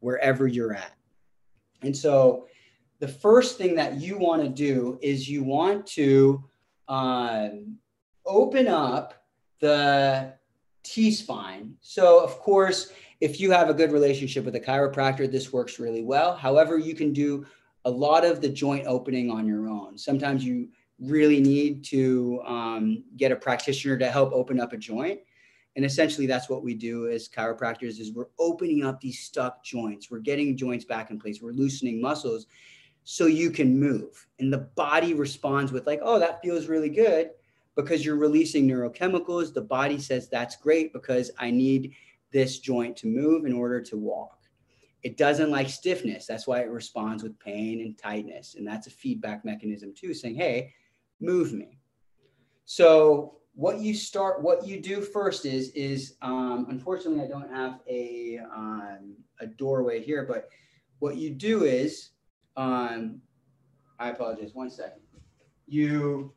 [0.00, 0.94] wherever you're at.
[1.82, 2.46] And so,
[3.04, 6.42] the first thing that you want to do is you want to
[6.88, 7.76] um,
[8.24, 9.26] open up
[9.60, 10.32] the
[10.82, 11.74] T spine.
[11.82, 16.02] So, of course, if you have a good relationship with a chiropractor, this works really
[16.02, 16.34] well.
[16.34, 17.44] However, you can do
[17.84, 19.98] a lot of the joint opening on your own.
[19.98, 25.20] Sometimes you really need to um, get a practitioner to help open up a joint
[25.76, 30.10] and essentially that's what we do as chiropractors is we're opening up these stuck joints
[30.10, 32.46] we're getting joints back in place we're loosening muscles
[33.04, 34.26] so you can move.
[34.38, 37.30] And the body responds with like oh that feels really good
[37.76, 39.52] because you're releasing neurochemicals.
[39.52, 41.94] The body says that's great because i need
[42.32, 44.38] this joint to move in order to walk.
[45.02, 46.26] It doesn't like stiffness.
[46.26, 48.56] That's why it responds with pain and tightness.
[48.56, 50.74] And that's a feedback mechanism too saying hey
[51.20, 51.78] move me.
[52.64, 57.80] So what you start, what you do first is, is um, unfortunately I don't have
[57.88, 60.48] a, um, a doorway here, but
[60.98, 62.10] what you do is,
[62.56, 63.20] um,
[63.98, 65.02] I apologize, one second.
[65.66, 66.32] You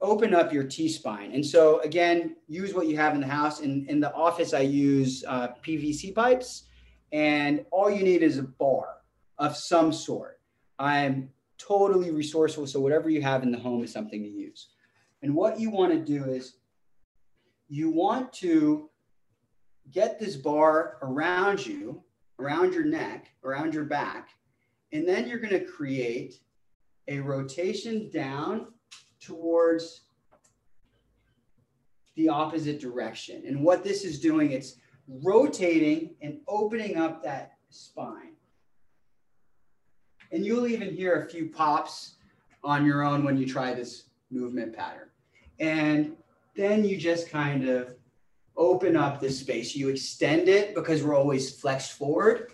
[0.00, 1.32] open up your T-spine.
[1.32, 3.60] And so again, use what you have in the house.
[3.60, 6.64] In, in the office, I use uh, PVC pipes
[7.12, 8.96] and all you need is a bar
[9.38, 10.40] of some sort.
[10.78, 12.66] I'm totally resourceful.
[12.66, 14.68] So whatever you have in the home is something to use.
[15.22, 16.56] And what you want to do is
[17.68, 18.90] you want to
[19.90, 22.02] get this bar around you,
[22.38, 24.30] around your neck, around your back,
[24.94, 26.38] and then you're going to create
[27.08, 28.68] a rotation down
[29.20, 30.02] towards
[32.14, 33.42] the opposite direction.
[33.44, 34.76] And what this is doing, it's
[35.08, 38.36] rotating and opening up that spine.
[40.30, 42.14] And you'll even hear a few pops
[42.62, 45.08] on your own when you try this movement pattern.
[45.58, 46.16] And
[46.54, 47.96] then you just kind of
[48.56, 49.74] open up this space.
[49.74, 52.52] You extend it because we're always flexed forward.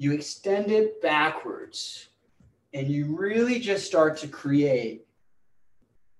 [0.00, 2.08] You extend it backwards.
[2.74, 5.06] And you really just start to create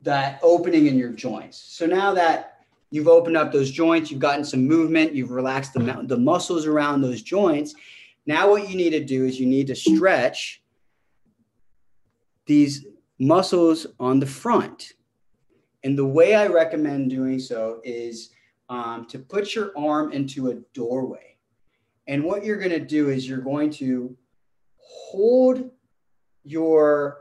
[0.02, 1.58] that opening in your joints.
[1.58, 2.60] So now that
[2.90, 7.00] you've opened up those joints, you've gotten some movement, you've relaxed the, the muscles around
[7.00, 7.74] those joints,
[8.26, 10.62] now, what you need to do is you need to stretch
[12.46, 12.86] these
[13.18, 14.92] muscles on the front.
[15.82, 18.30] And the way I recommend doing so is
[18.68, 21.29] um, to put your arm into a doorway.
[22.06, 24.16] And what you're going to do is you're going to
[24.76, 25.70] hold
[26.44, 27.18] your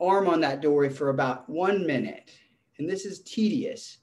[0.00, 2.30] arm on that doorway for about one minute.
[2.78, 3.98] And this is tedious,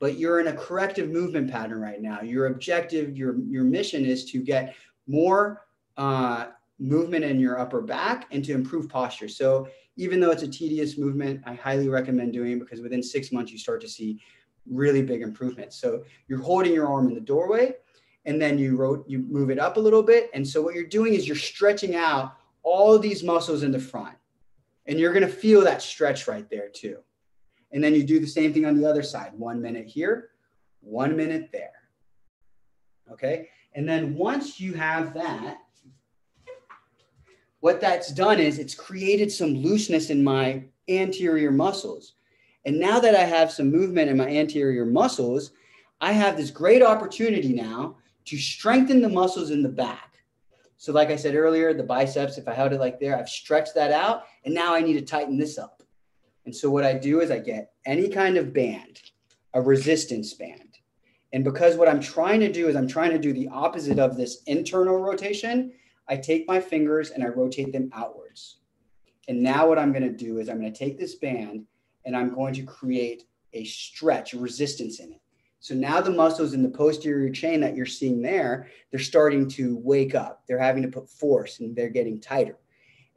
[0.00, 2.22] but you're in a corrective movement pattern right now.
[2.22, 4.74] Your objective, your, your mission is to get
[5.06, 6.46] more uh,
[6.78, 9.28] movement in your upper back and to improve posture.
[9.28, 13.52] So even though it's a tedious movement, I highly recommend doing because within six months
[13.52, 14.20] you start to see
[14.68, 15.80] really big improvements.
[15.80, 17.76] So you're holding your arm in the doorway
[18.26, 20.30] and then you wrote you move it up a little bit.
[20.34, 24.16] And so what you're doing is you're stretching out all these muscles in the front.
[24.86, 26.98] And you're going to feel that stretch right there too.
[27.72, 29.32] And then you do the same thing on the other side.
[29.34, 30.30] One minute here,
[30.80, 31.72] one minute there.
[33.10, 33.48] Okay.
[33.74, 35.58] And then once you have that,
[37.60, 42.14] what that's done is it's created some looseness in my anterior muscles.
[42.64, 45.52] And now that I have some movement in my anterior muscles,
[46.00, 47.96] I have this great opportunity now
[48.26, 50.14] to strengthen the muscles in the back.
[50.76, 53.74] So, like I said earlier, the biceps, if I held it like there, I've stretched
[53.74, 54.24] that out.
[54.44, 55.82] And now I need to tighten this up.
[56.44, 59.00] And so, what I do is I get any kind of band,
[59.54, 60.78] a resistance band.
[61.32, 64.16] And because what I'm trying to do is I'm trying to do the opposite of
[64.16, 65.72] this internal rotation
[66.08, 68.58] I take my fingers and I rotate them outwards.
[69.28, 71.66] And now what I'm going to do is I'm going to take this band
[72.04, 75.20] and I'm going to create a stretch, resistance in it.
[75.66, 79.76] So now the muscles in the posterior chain that you're seeing there, they're starting to
[79.78, 80.44] wake up.
[80.46, 82.56] They're having to put force and they're getting tighter.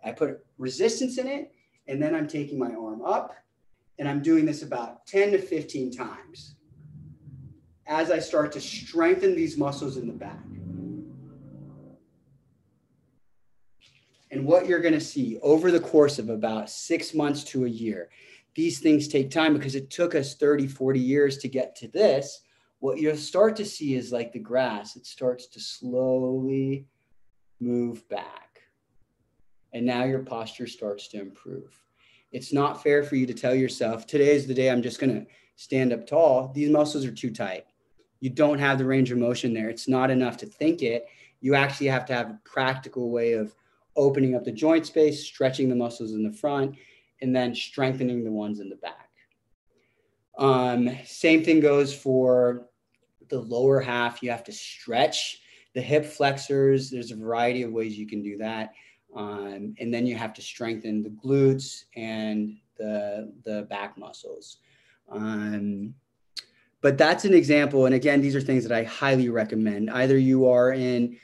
[0.04, 1.52] I put resistance in it,
[1.88, 3.36] and then I'm taking my arm up,
[4.00, 6.56] and I'm doing this about 10 to 15 times
[7.86, 10.44] as I start to strengthen these muscles in the back.
[14.32, 17.70] And what you're going to see over the course of about six months to a
[17.70, 18.10] year,
[18.56, 22.42] these things take time because it took us 30, 40 years to get to this.
[22.80, 26.86] What you'll start to see is like the grass, it starts to slowly
[27.60, 28.62] move back.
[29.74, 31.80] And now your posture starts to improve.
[32.32, 35.14] It's not fair for you to tell yourself, today is the day I'm just going
[35.14, 36.52] to stand up tall.
[36.54, 37.66] These muscles are too tight.
[38.20, 39.70] You don't have the range of motion there.
[39.70, 41.06] It's not enough to think it.
[41.42, 43.56] You actually have to have a practical way of
[43.96, 46.76] opening up the joint space, stretching the muscles in the front,
[47.22, 49.10] and then strengthening the ones in the back.
[50.38, 52.68] Um, same thing goes for
[53.28, 54.24] the lower half.
[54.24, 55.42] You have to stretch
[55.74, 56.90] the hip flexors.
[56.90, 58.74] There's a variety of ways you can do that.
[59.16, 64.58] Um, and then you have to strengthen the glutes and the, the back muscles.
[65.10, 65.94] Um,
[66.82, 67.86] but that's an example.
[67.86, 69.90] And again, these are things that I highly recommend.
[69.90, 71.18] Either you are in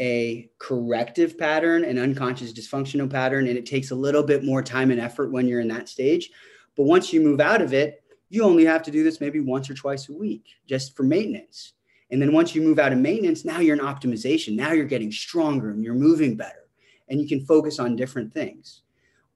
[0.00, 4.90] a corrective pattern, an unconscious dysfunctional pattern, and it takes a little bit more time
[4.90, 6.30] and effort when you're in that stage.
[6.76, 9.68] But once you move out of it, you only have to do this maybe once
[9.68, 11.74] or twice a week just for maintenance.
[12.10, 14.56] And then once you move out of maintenance, now you're in optimization.
[14.56, 16.68] Now you're getting stronger and you're moving better
[17.08, 18.82] and you can focus on different things.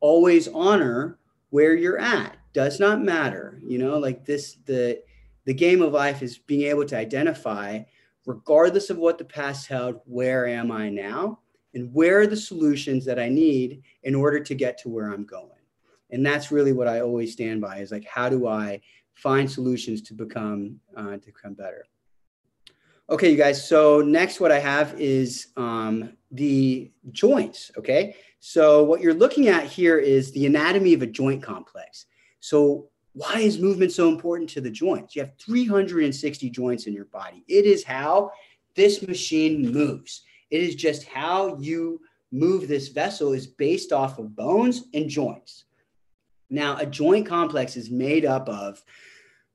[0.01, 1.19] Always honor
[1.51, 2.37] where you're at.
[2.53, 3.61] Does not matter.
[3.65, 5.03] You know, like this, the
[5.45, 7.83] the game of life is being able to identify
[8.27, 11.41] regardless of what the past held, where am I now?
[11.75, 15.25] And where are the solutions that I need in order to get to where I'm
[15.25, 15.51] going?
[16.11, 18.81] And that's really what I always stand by is like, how do I
[19.14, 21.87] find solutions to become, uh, to become better?
[23.11, 23.68] Okay, you guys.
[23.68, 27.70] So next, what I have is um, the joints.
[27.77, 28.16] Okay.
[28.41, 32.07] So what you're looking at here is the anatomy of a joint complex.
[32.41, 35.15] So why is movement so important to the joints?
[35.15, 37.45] You have 360 joints in your body.
[37.49, 38.33] It is how
[38.75, 40.23] this machine moves.
[40.51, 42.01] It is just how you
[42.33, 45.65] move this vessel is based off of bones and joints.
[46.51, 48.83] Now, a joint complex is made up of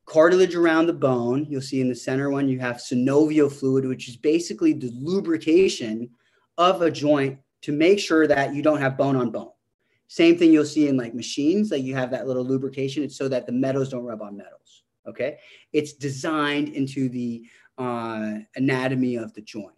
[0.05, 1.45] cartilage around the bone.
[1.49, 6.10] You'll see in the center one, you have synovial fluid, which is basically the lubrication
[6.57, 9.51] of a joint to make sure that you don't have bone on bone.
[10.10, 13.03] Same thing you'll see in like machines, like you have that little lubrication.
[13.03, 14.82] It's so that the metals don't rub on metals.
[15.07, 15.38] Okay.
[15.72, 17.43] It's designed into the
[17.78, 19.76] uh, anatomy of the joint.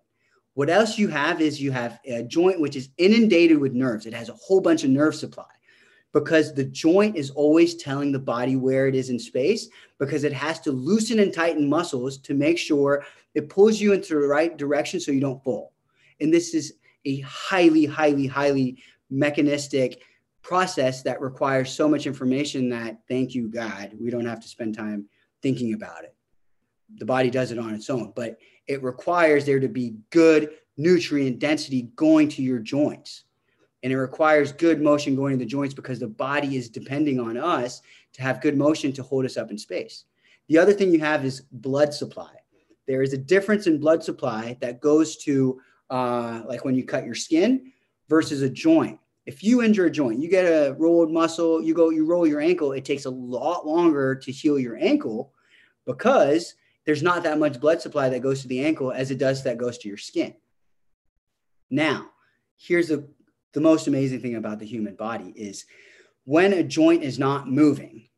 [0.53, 4.05] What else you have is you have a joint which is inundated with nerves.
[4.05, 5.43] It has a whole bunch of nerve supply
[6.13, 9.67] because the joint is always telling the body where it is in space
[9.99, 13.03] because it has to loosen and tighten muscles to make sure
[13.35, 15.73] it pulls you into the right direction so you don't fall.
[16.21, 18.77] And this is a highly, highly, highly
[19.09, 20.03] mechanistic
[20.41, 24.75] process that requires so much information that thank you god we don't have to spend
[24.75, 25.05] time
[25.41, 26.15] thinking about it.
[26.97, 28.37] The body does it on its own but
[28.67, 33.23] it requires there to be good nutrient density going to your joints.
[33.83, 37.37] And it requires good motion going to the joints because the body is depending on
[37.37, 37.81] us
[38.13, 40.05] to have good motion to hold us up in space.
[40.47, 42.31] The other thing you have is blood supply.
[42.87, 47.05] There is a difference in blood supply that goes to uh, like when you cut
[47.05, 47.71] your skin
[48.07, 51.89] versus a joint if you injure a joint, you get a rolled muscle, you go,
[51.89, 55.33] you roll your ankle, it takes a lot longer to heal your ankle
[55.85, 56.55] because
[56.85, 59.57] there's not that much blood supply that goes to the ankle as it does that
[59.57, 60.33] goes to your skin.
[61.69, 62.09] Now,
[62.57, 63.07] here's the,
[63.53, 65.65] the most amazing thing about the human body is
[66.25, 68.09] when a joint is not moving,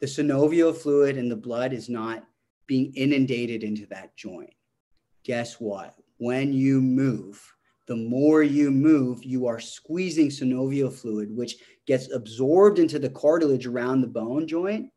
[0.00, 2.24] the synovial fluid and the blood is not
[2.66, 4.54] being inundated into that joint.
[5.24, 5.94] Guess what?
[6.18, 7.42] When you move,
[7.88, 13.66] the more you move, you are squeezing synovial fluid, which gets absorbed into the cartilage
[13.66, 14.90] around the bone joint.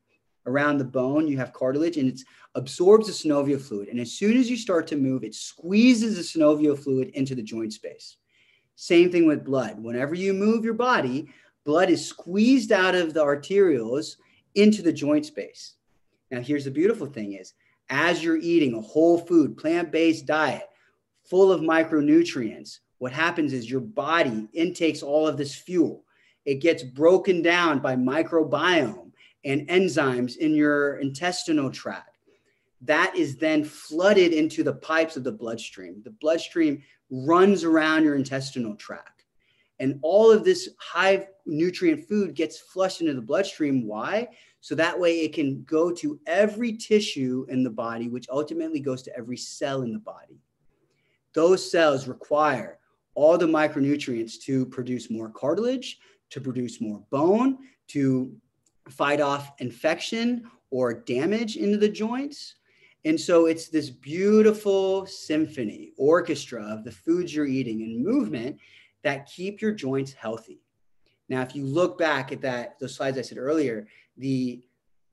[0.45, 2.21] Around the bone, you have cartilage and it
[2.55, 3.87] absorbs the synovial fluid.
[3.87, 7.43] And as soon as you start to move, it squeezes the synovial fluid into the
[7.43, 8.17] joint space.
[8.75, 9.81] Same thing with blood.
[9.81, 11.29] Whenever you move your body,
[11.63, 14.17] blood is squeezed out of the arterioles
[14.55, 15.75] into the joint space.
[16.29, 17.53] Now, here's the beautiful thing is
[17.89, 20.67] as you're eating a whole food, plant-based diet,
[21.31, 26.03] full of micronutrients, what happens is your body intakes all of this fuel.
[26.43, 29.11] It gets broken down by microbiome
[29.45, 32.17] and enzymes in your intestinal tract.
[32.81, 36.01] That is then flooded into the pipes of the bloodstream.
[36.03, 39.23] The bloodstream runs around your intestinal tract.
[39.79, 43.87] And all of this high nutrient food gets flushed into the bloodstream.
[43.87, 44.27] Why?
[44.59, 49.01] So that way it can go to every tissue in the body, which ultimately goes
[49.03, 50.41] to every cell in the body.
[51.33, 52.79] Those cells require
[53.15, 57.57] all the micronutrients to produce more cartilage, to produce more bone,
[57.89, 58.33] to
[58.89, 62.55] fight off infection or damage into the joints.
[63.03, 68.57] And so it's this beautiful symphony, orchestra of the foods you're eating and movement
[69.03, 70.61] that keep your joints healthy.
[71.27, 74.63] Now, if you look back at that, those slides I said earlier, the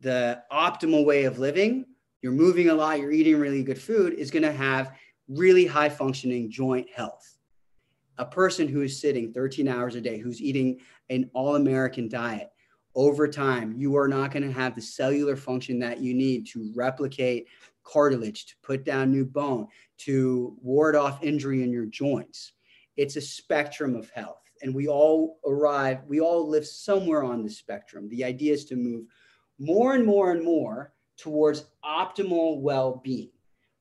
[0.00, 1.84] the optimal way of living,
[2.22, 4.92] you're moving a lot, you're eating really good food, is going to have
[5.28, 7.38] really high functioning joint health.
[8.18, 12.50] A person who is sitting 13 hours a day, who's eating an all American diet,
[12.94, 16.72] over time, you are not going to have the cellular function that you need to
[16.74, 17.46] replicate
[17.84, 19.68] cartilage, to put down new bone,
[19.98, 22.52] to ward off injury in your joints.
[22.96, 27.50] It's a spectrum of health and we all arrive, we all live somewhere on the
[27.50, 28.08] spectrum.
[28.08, 29.06] The idea is to move
[29.58, 33.30] more and more and more towards optimal well being.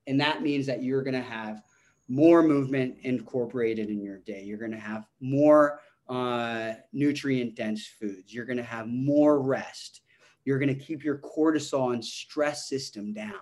[0.08, 1.62] And that means that you're going to have
[2.08, 4.43] more movement incorporated in your day.
[4.43, 8.34] You're going to have more uh, nutrient dense foods.
[8.34, 10.01] You're going to have more rest.
[10.45, 13.34] You're going to keep your cortisol and stress system down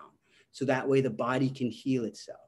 [0.51, 2.39] so that way the body can heal itself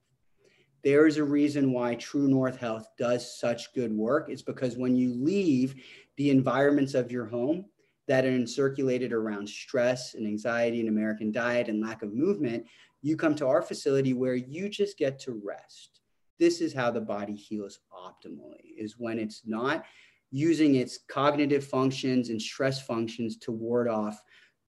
[0.87, 4.29] there is a reason why True North Health does such good work.
[4.29, 5.75] It's because when you leave
[6.15, 7.65] the environments of your home
[8.07, 12.65] that are encirculated around stress and anxiety and American diet and lack of movement,
[13.01, 16.01] you come to our facility where you just get to rest.
[16.39, 19.85] This is how the body heals optimally, is when it's not
[20.31, 24.21] using its cognitive functions and stress functions to ward off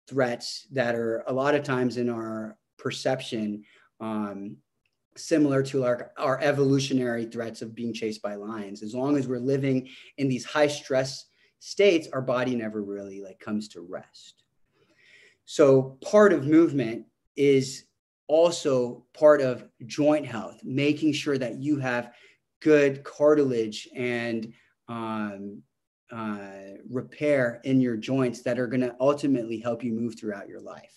[0.07, 3.63] threats that are a lot of times in our perception
[3.99, 4.57] um,
[5.17, 8.81] similar to our, our evolutionary threats of being chased by lions.
[8.81, 11.25] As long as we're living in these high stress
[11.59, 14.43] states, our body never really like comes to rest.
[15.45, 17.05] So part of movement
[17.35, 17.85] is
[18.29, 22.13] also part of joint health, making sure that you have
[22.61, 24.53] good cartilage and
[24.87, 25.61] um,
[26.11, 30.61] uh, repair in your joints that are going to ultimately help you move throughout your
[30.61, 30.93] life.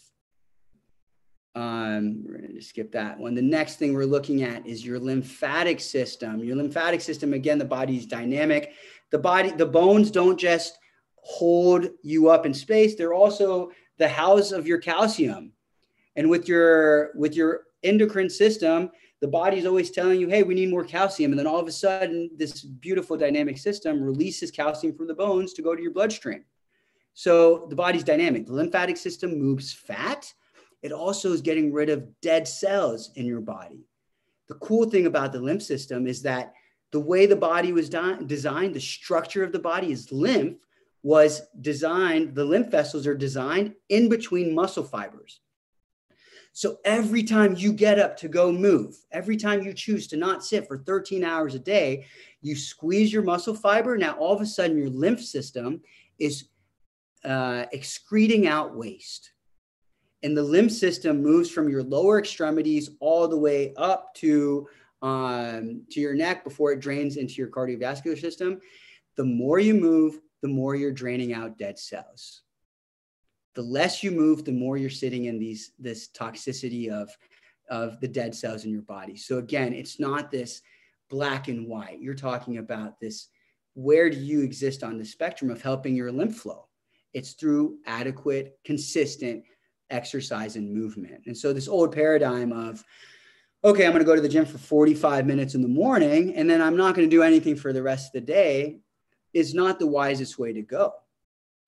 [1.54, 3.34] Um, we're going to skip that one.
[3.34, 6.44] The next thing we're looking at is your lymphatic system.
[6.44, 8.72] Your lymphatic system, again, the body's dynamic.
[9.10, 10.78] The body, the bones don't just
[11.16, 12.94] hold you up in space.
[12.94, 15.52] They're also the house of your calcium.
[16.16, 18.90] And with your with your endocrine system,
[19.20, 21.32] the body's always telling you, hey, we need more calcium.
[21.32, 25.52] And then all of a sudden, this beautiful dynamic system releases calcium from the bones
[25.54, 26.44] to go to your bloodstream.
[27.14, 28.46] So the body's dynamic.
[28.46, 30.32] The lymphatic system moves fat
[30.82, 33.86] it also is getting rid of dead cells in your body.
[34.48, 36.52] The cool thing about the lymph system is that
[36.90, 40.58] the way the body was designed, the structure of the body is lymph
[41.02, 45.40] was designed, the lymph vessels are designed in between muscle fibers.
[46.52, 50.44] So every time you get up to go move, every time you choose to not
[50.44, 52.06] sit for 13 hours a day,
[52.42, 53.96] you squeeze your muscle fiber.
[53.96, 55.80] Now, all of a sudden, your lymph system
[56.18, 56.48] is
[57.24, 59.32] uh, excreting out waste
[60.22, 64.68] and the lymph system moves from your lower extremities all the way up to
[65.02, 68.60] um, to your neck before it drains into your cardiovascular system.
[69.16, 72.42] The more you move, the more you're draining out dead cells.
[73.54, 77.10] The less you move, the more you're sitting in these this toxicity of
[77.70, 79.16] of the dead cells in your body.
[79.16, 80.62] So again, it's not this
[81.08, 82.00] black and white.
[82.00, 83.28] You're talking about this
[83.74, 86.66] where do you exist on the spectrum of helping your lymph flow?
[87.14, 89.44] It's through adequate, consistent
[89.90, 91.22] exercise and movement.
[91.26, 92.84] And so this old paradigm of,
[93.64, 96.48] okay, I'm going to go to the gym for 45 minutes in the morning and
[96.48, 98.80] then I'm not going to do anything for the rest of the day
[99.32, 100.92] is not the wisest way to go.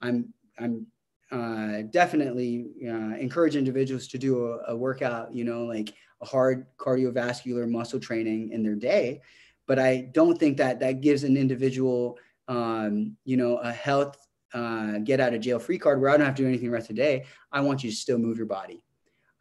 [0.02, 0.86] I'm, I'm
[1.34, 6.66] uh, definitely uh, encourage individuals to do a, a workout, you know, like a hard
[6.78, 9.20] cardiovascular muscle training in their day.
[9.66, 14.16] But I don't think that that gives an individual, um, you know, a health
[14.52, 16.72] uh, get out of jail free card where I don't have to do anything the
[16.72, 17.24] rest of the day.
[17.50, 18.84] I want you to still move your body.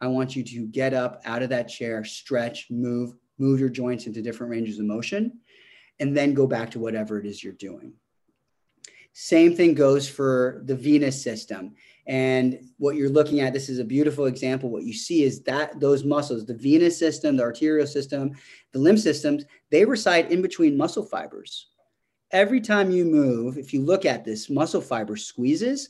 [0.00, 4.06] I want you to get up out of that chair, stretch, move, move your joints
[4.06, 5.38] into different ranges of motion,
[6.00, 7.92] and then go back to whatever it is you're doing.
[9.14, 11.74] Same thing goes for the venous system.
[12.06, 14.68] And what you're looking at, this is a beautiful example.
[14.68, 18.32] What you see is that those muscles, the venous system, the arterial system,
[18.72, 21.68] the lymph systems, they reside in between muscle fibers
[22.34, 25.88] every time you move, if you look at this, muscle fiber squeezes,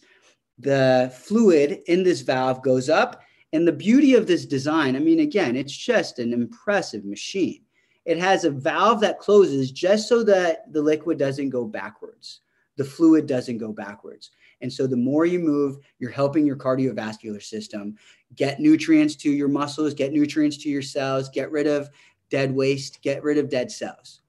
[0.59, 3.23] the fluid in this valve goes up.
[3.53, 7.63] And the beauty of this design, I mean, again, it's just an impressive machine.
[8.05, 12.41] It has a valve that closes just so that the liquid doesn't go backwards.
[12.77, 14.31] The fluid doesn't go backwards.
[14.61, 17.97] And so the more you move, you're helping your cardiovascular system
[18.35, 21.91] get nutrients to your muscles, get nutrients to your cells, get rid of
[22.31, 24.23] dead waste, get rid of dead cells.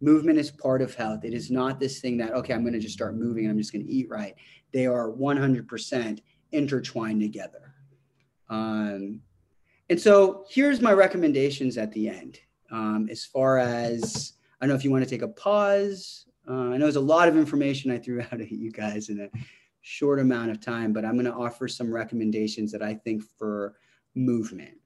[0.00, 1.24] Movement is part of health.
[1.24, 3.58] It is not this thing that, okay, I'm going to just start moving and I'm
[3.58, 4.34] just going to eat right.
[4.72, 6.20] They are 100%
[6.52, 7.74] intertwined together.
[8.48, 9.20] Um,
[9.90, 12.38] and so here's my recommendations at the end.
[12.70, 16.26] Um, as far as, I don't know if you want to take a pause.
[16.48, 19.20] Uh, I know there's a lot of information I threw out at you guys in
[19.20, 19.28] a
[19.80, 23.74] short amount of time, but I'm going to offer some recommendations that I think for
[24.14, 24.78] movement.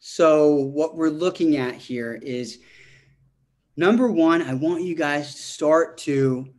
[0.00, 2.58] So, what we're looking at here is
[3.76, 6.52] number one, I want you guys to start to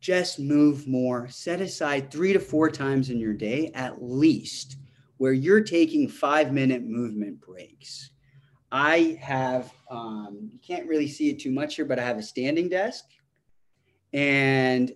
[0.00, 1.28] just move more.
[1.28, 4.76] Set aside three to four times in your day at least
[5.16, 8.10] where you're taking five minute movement breaks.
[8.72, 12.22] I have, um, you can't really see it too much here, but I have a
[12.22, 13.04] standing desk.
[14.12, 14.92] And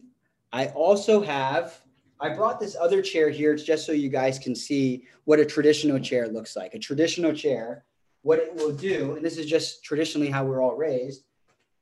[0.52, 1.80] I also have,
[2.20, 5.44] I brought this other chair here It's just so you guys can see what a
[5.44, 6.74] traditional chair looks like.
[6.74, 7.84] A traditional chair,
[8.22, 11.24] what it will do, and this is just traditionally how we're all raised,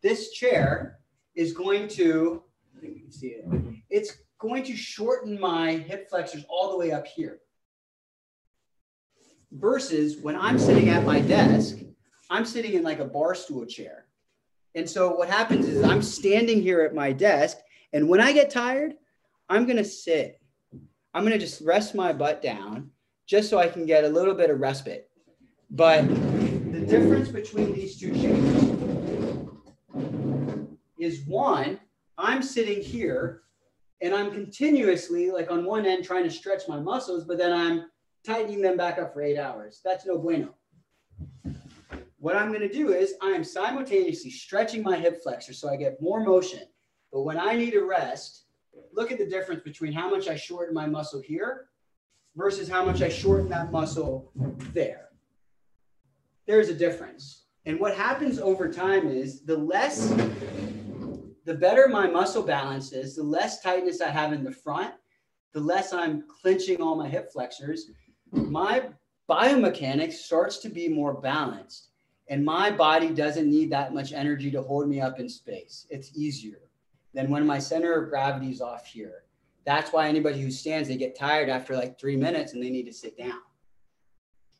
[0.03, 0.99] this chair
[1.35, 2.43] is going to,
[2.77, 3.45] I think you can see it,
[3.91, 7.41] it's going to shorten my hip flexors all the way up here.
[9.53, 11.79] Versus when I'm sitting at my desk,
[12.29, 14.05] I'm sitting in like a bar stool chair.
[14.75, 17.57] And so what happens is I'm standing here at my desk,
[17.93, 18.95] and when I get tired,
[19.49, 20.41] I'm going to sit.
[21.15, 22.91] I'm going to just rest my butt down
[23.27, 25.09] just so I can get a little bit of respite.
[25.71, 28.69] But the difference between these two chairs
[30.99, 31.81] is one,
[32.19, 33.43] I'm sitting here
[34.01, 37.87] and I'm continuously, like on one end, trying to stretch my muscles, but then I'm
[38.29, 39.81] tightening them back up for eight hours.
[39.83, 40.55] That's no bueno.
[42.19, 45.77] What I'm going to do is I am simultaneously stretching my hip flexor so I
[45.77, 46.63] get more motion.
[47.11, 48.45] But when I need a rest,
[48.93, 51.69] look at the difference between how much I shorten my muscle here
[52.37, 54.31] versus how much I shorten that muscle
[54.75, 55.09] there.
[56.47, 57.47] There's a difference.
[57.65, 60.09] And what happens over time is the less,
[61.47, 64.93] the better my muscle balance is, the less tightness I have in the front,
[65.55, 67.91] the less I'm clenching all my hip flexors,
[68.33, 68.89] my
[69.29, 71.89] biomechanics starts to be more balanced
[72.29, 75.87] and my body doesn't need that much energy to hold me up in space.
[75.91, 76.61] It's easier
[77.15, 79.25] than when my center of gravity is off here.
[79.65, 82.87] That's why anybody who stands, they get tired after like three minutes and they need
[82.87, 83.41] to sit down.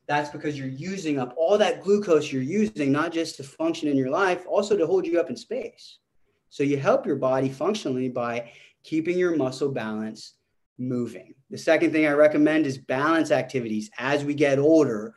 [0.07, 3.97] That's because you're using up all that glucose you're using, not just to function in
[3.97, 5.99] your life, also to hold you up in space.
[6.49, 8.51] So you help your body functionally by
[8.83, 10.35] keeping your muscle balance
[10.79, 11.35] moving.
[11.51, 15.15] The second thing I recommend is balance activities as we get older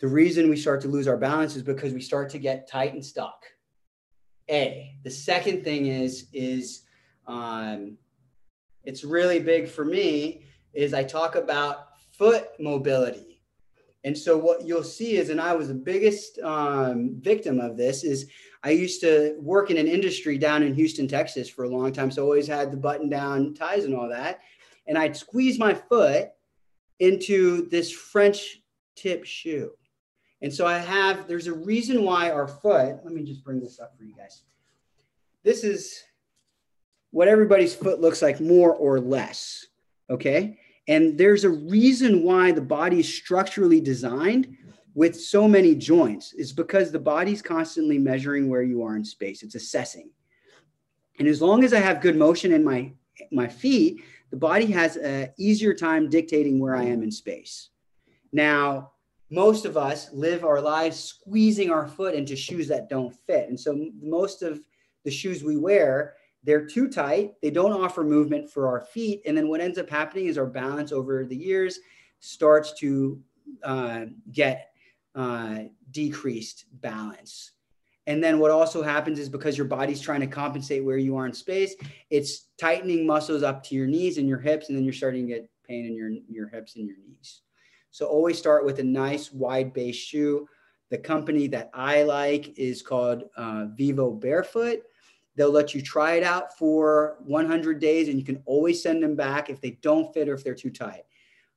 [0.00, 2.94] the reason we start to lose our balance is because we start to get tight
[2.94, 3.44] and stuck.
[4.48, 4.96] A.
[5.04, 6.82] The second thing is is
[7.26, 7.98] um,
[8.84, 13.42] it's really big for me is I talk about foot mobility.
[14.02, 18.02] And so what you'll see is, and I was the biggest um, victim of this,
[18.02, 18.30] is
[18.64, 22.10] I used to work in an industry down in Houston, Texas for a long time.
[22.10, 24.40] So always had the button down ties and all that.
[24.90, 26.30] And I'd squeeze my foot
[26.98, 28.60] into this French
[28.96, 29.70] tip shoe.
[30.42, 33.78] And so I have, there's a reason why our foot, let me just bring this
[33.78, 34.42] up for you guys.
[35.44, 36.02] This is
[37.12, 39.64] what everybody's foot looks like, more or less.
[40.10, 40.58] Okay.
[40.88, 44.56] And there's a reason why the body is structurally designed
[44.94, 49.44] with so many joints, is because the body's constantly measuring where you are in space,
[49.44, 50.10] it's assessing.
[51.20, 52.92] And as long as I have good motion in my,
[53.30, 57.70] my feet, the body has an easier time dictating where I am in space.
[58.32, 58.92] Now,
[59.30, 63.48] most of us live our lives squeezing our foot into shoes that don't fit.
[63.48, 64.60] And so most of
[65.04, 67.34] the shoes we wear, they're too tight.
[67.42, 69.22] They don't offer movement for our feet.
[69.26, 71.78] And then what ends up happening is our balance over the years
[72.18, 73.20] starts to
[73.62, 74.72] uh, get
[75.14, 77.52] uh, decreased balance.
[78.06, 81.26] And then what also happens is because your body's trying to compensate where you are
[81.26, 81.74] in space,
[82.08, 85.34] it's tightening muscles up to your knees and your hips, and then you're starting to
[85.34, 87.42] get pain in your, your hips and your knees.
[87.90, 90.48] So always start with a nice wide base shoe.
[90.90, 94.82] The company that I like is called uh, Vivo Barefoot.
[95.36, 99.14] They'll let you try it out for 100 days and you can always send them
[99.14, 101.02] back if they don't fit or if they're too tight.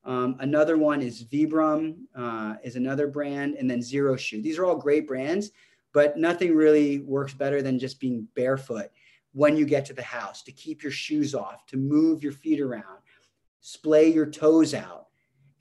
[0.06, 4.42] Um, another one is Vibram, uh, is another brand, and then Xero Shoe.
[4.42, 5.52] These are all great brands,
[5.94, 8.90] but nothing really works better than just being barefoot
[9.32, 12.60] when you get to the house to keep your shoes off, to move your feet
[12.60, 13.00] around,
[13.62, 15.08] splay your toes out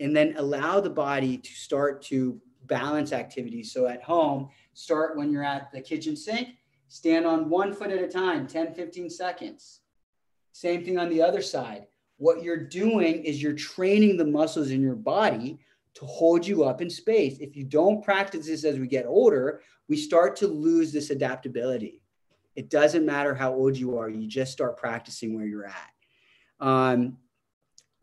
[0.01, 3.73] and then allow the body to start to balance activities.
[3.73, 6.57] So at home, start when you're at the kitchen sink,
[6.89, 9.81] stand on one foot at a time, 10, 15 seconds.
[10.53, 11.87] Same thing on the other side.
[12.17, 15.61] What you're doing is you're training the muscles in your body
[15.95, 17.39] to hold you up in space.
[17.39, 22.03] If you don't practice this as we get older, we start to lose this adaptability.
[22.57, 25.91] It doesn't matter how old you are, you just start practicing where you're at.
[26.61, 27.19] Um,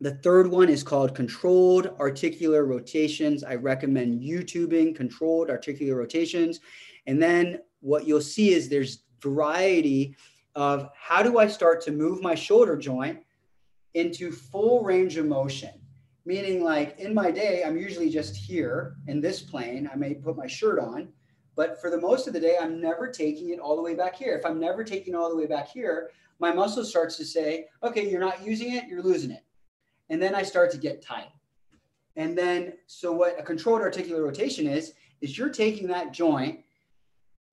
[0.01, 3.43] the third one is called controlled articular rotations.
[3.43, 6.61] I recommend YouTubing controlled articular rotations.
[7.05, 10.15] And then what you'll see is there's variety
[10.55, 13.19] of how do I start to move my shoulder joint
[13.93, 15.78] into full range of motion?
[16.29, 19.89] Meaning, like in my day, I'm usually just here in this plane.
[19.91, 21.11] I may put my shirt on,
[21.55, 24.15] but for the most of the day, I'm never taking it all the way back
[24.15, 24.37] here.
[24.37, 28.07] If I'm never taking all the way back here, my muscle starts to say, okay,
[28.07, 29.43] you're not using it, you're losing it.
[30.11, 31.31] And then I start to get tight.
[32.15, 36.59] And then, so what a controlled articular rotation is, is you're taking that joint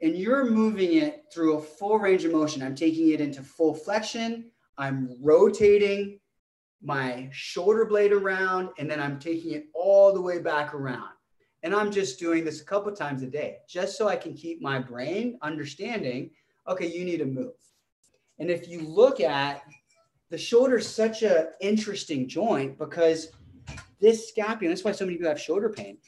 [0.02, 2.62] and you're moving it through a full range of motion.
[2.62, 4.50] I'm taking it into full flexion.
[4.76, 6.18] I'm rotating
[6.82, 7.32] my mm.
[7.32, 11.10] shoulder blade around, and then I'm taking it all the way back around.
[11.62, 14.62] And I'm just doing this a couple times a day, just so I can keep
[14.62, 16.30] my brain understanding,
[16.68, 17.54] okay, you need to move.
[18.38, 19.62] And if you look at
[20.30, 23.28] the shoulder such an interesting joint because
[24.00, 25.98] this scapula, that's why so many people have shoulder pain.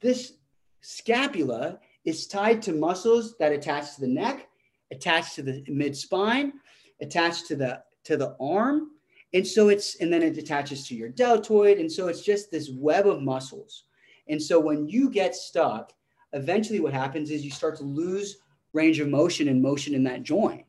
[0.00, 0.34] This
[0.80, 4.48] scapula is tied to muscles that attach to the neck,
[4.90, 6.54] attached to the mid spine,
[7.00, 8.92] attached to the to the arm,
[9.34, 12.70] and so it's and then it attaches to your deltoid, and so it's just this
[12.70, 13.84] web of muscles.
[14.28, 15.92] And so when you get stuck,
[16.32, 18.38] eventually what happens is you start to lose
[18.72, 20.64] range of motion and motion in that joint,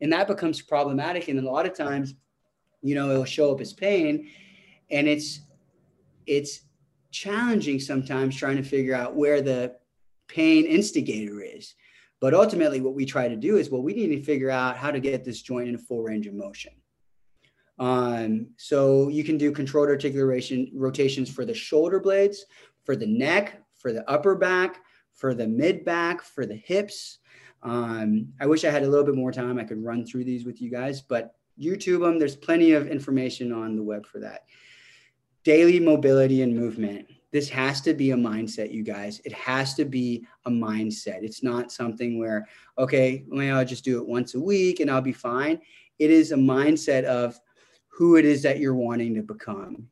[0.00, 1.28] and that becomes problematic.
[1.28, 2.14] And a lot of times
[2.82, 4.28] you know it'll show up as pain.
[4.90, 5.40] And it's
[6.26, 6.60] it's
[7.10, 9.76] challenging sometimes trying to figure out where the
[10.28, 11.74] pain instigator is.
[12.20, 14.90] But ultimately what we try to do is well we need to figure out how
[14.90, 16.72] to get this joint in a full range of motion
[17.78, 22.44] um, so you can do controlled articulation rotations for the shoulder blades
[22.84, 24.82] for the neck for the upper back
[25.14, 27.18] for the mid back for the hips
[27.62, 30.44] um, i wish i had a little bit more time i could run through these
[30.44, 32.18] with you guys but YouTube them.
[32.18, 34.44] There's plenty of information on the web for that.
[35.44, 37.06] Daily mobility and movement.
[37.30, 39.20] This has to be a mindset, you guys.
[39.24, 41.22] It has to be a mindset.
[41.22, 42.46] It's not something where,
[42.76, 45.58] okay, well, I'll just do it once a week and I'll be fine.
[45.98, 47.40] It is a mindset of
[48.02, 49.86] who it is that you're wanting to become.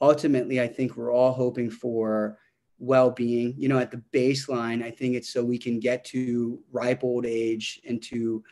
[0.00, 2.36] Ultimately, I think we're all hoping for
[2.80, 3.54] well being.
[3.56, 7.24] You know, at the baseline, I think it's so we can get to ripe old
[7.24, 8.42] age and to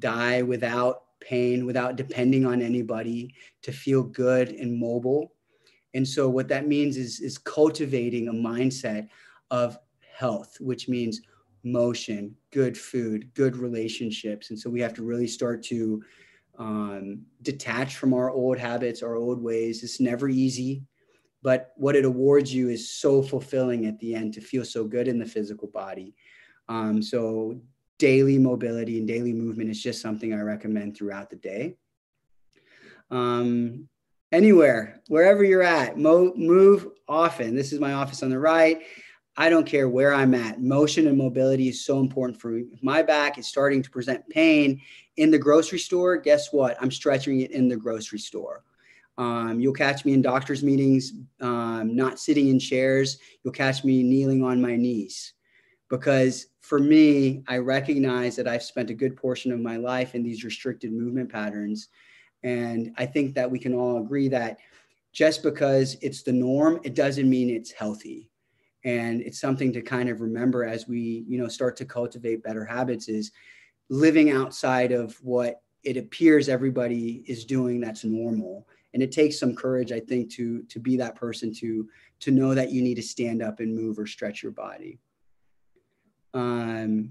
[0.00, 5.32] die without pain without depending on anybody to feel good and mobile.
[5.94, 9.08] And so what that means is, is cultivating a mindset
[9.52, 9.78] of
[10.12, 11.20] health, which means
[11.62, 14.50] motion, good food, good relationships.
[14.50, 16.02] And so we have to really start to
[16.58, 19.82] um, detach from our old habits, our old ways.
[19.82, 20.82] It's never easy,
[21.42, 25.08] but what it awards you is so fulfilling at the end to feel so good
[25.08, 26.14] in the physical body.
[26.68, 27.60] Um, so
[27.98, 31.76] daily mobility and daily movement is just something I recommend throughout the day.
[33.10, 33.88] Um,
[34.32, 37.54] anywhere, wherever you're at, mo- move often.
[37.54, 38.82] This is my office on the right.
[39.38, 40.62] I don't care where I'm at.
[40.62, 42.64] Motion and mobility is so important for me.
[42.72, 44.80] If my back is starting to present pain
[45.18, 46.76] in the grocery store, guess what?
[46.80, 48.64] I'm stretching it in the grocery store.
[49.18, 53.18] Um, you'll catch me in doctor's meetings, um, not sitting in chairs.
[53.42, 55.34] You'll catch me kneeling on my knees
[55.88, 60.22] because for me, I recognize that I've spent a good portion of my life in
[60.22, 61.88] these restricted movement patterns.
[62.42, 64.58] And I think that we can all agree that
[65.12, 68.30] just because it's the norm, it doesn't mean it's healthy.
[68.86, 72.64] And it's something to kind of remember as we, you know, start to cultivate better
[72.64, 73.32] habits is
[73.88, 78.68] living outside of what it appears everybody is doing that's normal.
[78.94, 81.88] And it takes some courage, I think, to to be that person to
[82.20, 85.00] to know that you need to stand up and move or stretch your body.
[86.32, 87.10] Um,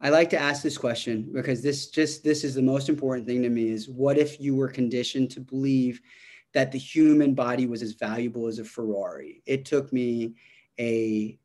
[0.00, 3.42] I like to ask this question because this just this is the most important thing
[3.42, 6.00] to me is what if you were conditioned to believe
[6.54, 9.42] that the human body was as valuable as a Ferrari?
[9.44, 10.34] It took me
[10.78, 11.38] a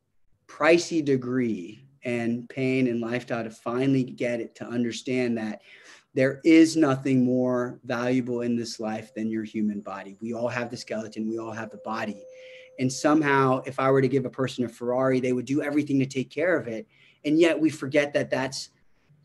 [0.48, 5.62] pricey degree and pain and lifestyle to finally get it to understand that
[6.14, 10.18] there is nothing more valuable in this life than your human body.
[10.22, 12.24] We all have the skeleton, we all have the body.
[12.80, 16.00] And somehow, if I were to give a person a Ferrari, they would do everything
[16.00, 16.88] to take care of it
[17.26, 18.70] and yet we forget that that's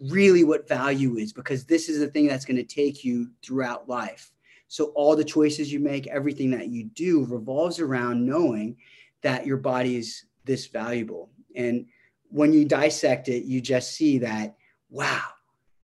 [0.01, 3.89] really what value is because this is the thing that's going to take you throughout
[3.89, 4.33] life
[4.69, 8.77] so all the choices you make everything that you do revolves around knowing
[9.25, 11.87] that your body is this valuable and
[12.29, 14.57] when you dissect it, you just see that,
[14.91, 15.23] wow,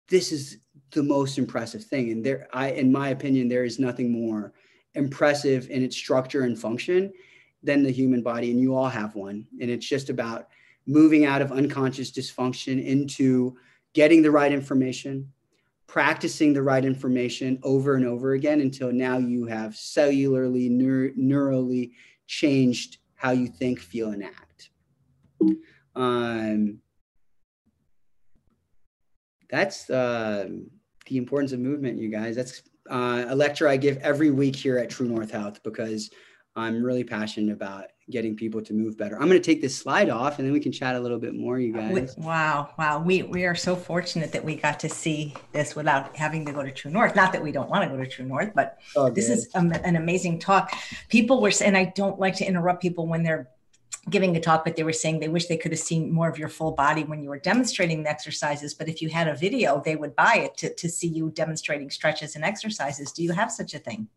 [0.09, 0.59] this is
[0.93, 2.11] the most impressive thing.
[2.11, 4.55] And there, I, in my opinion, there is nothing more
[4.95, 7.12] impressive in its structure and function
[7.62, 8.51] than the human body.
[8.51, 9.47] And you all have one.
[9.61, 10.49] And it's just about
[10.86, 13.55] moving out of unconscious dysfunction into
[13.93, 15.30] getting the right information,
[15.86, 21.91] practicing the right information over and over again until now you have cellularly, neur- neurally
[22.26, 24.71] changed how you think, feel, and act.
[25.95, 26.79] Um,
[29.51, 30.49] that's uh,
[31.07, 32.37] the importance of movement, you guys.
[32.37, 36.11] That's uh, a lecture I give every week here at True North Health because
[36.55, 39.17] I'm really passionate about getting people to move better.
[39.17, 41.35] I'm going to take this slide off and then we can chat a little bit
[41.35, 42.15] more, you uh, guys.
[42.17, 42.71] Wow.
[42.79, 43.01] Wow.
[43.01, 46.63] We, we are so fortunate that we got to see this without having to go
[46.63, 47.15] to True North.
[47.15, 49.59] Not that we don't want to go to True North, but oh, this is a,
[49.59, 50.73] an amazing talk.
[51.09, 53.49] People were, and I don't like to interrupt people when they're
[54.11, 56.39] giving a talk, but they were saying they wish they could have seen more of
[56.39, 58.75] your full body when you were demonstrating the exercises.
[58.75, 61.91] But if you had a video, they would buy it to, to see you demonstrating
[61.91, 63.13] stretches and exercises.
[63.13, 64.09] Do you have such a thing?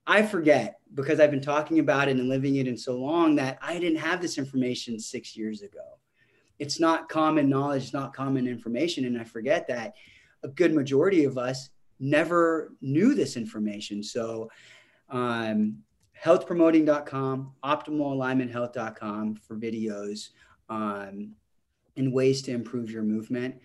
[0.08, 3.60] I forget because I've been talking about it and living it in so long that
[3.62, 6.00] I didn't have this information six years ago.
[6.60, 9.04] It's not common knowledge, it's not common information.
[9.06, 9.96] And I forget that
[10.44, 14.02] a good majority of us never knew this information.
[14.02, 14.50] So,
[15.10, 15.80] um,
[16.24, 20.30] healthpromoting.com, optimalalignmenthealth.com for videos
[20.70, 21.34] um,
[21.96, 23.56] and ways to improve your movement.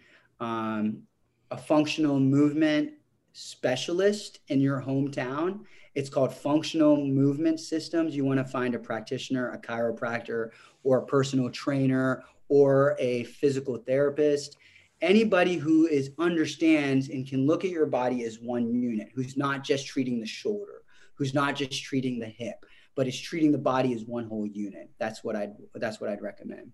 [0.41, 1.05] Um,
[1.51, 2.93] a functional movement
[3.33, 5.61] specialist in your hometown
[5.95, 8.17] it's called functional movement systems.
[8.17, 10.51] You want to find a practitioner, a chiropractor,
[10.85, 14.57] or a personal trainer, or a physical therapist.
[15.01, 19.65] Anybody who is understands and can look at your body as one unit, who's not
[19.65, 20.83] just treating the shoulder,
[21.15, 22.65] who's not just treating the hip,
[22.95, 24.91] but is treating the body as one whole unit.
[24.99, 26.73] That's what I'd that's what I'd recommend.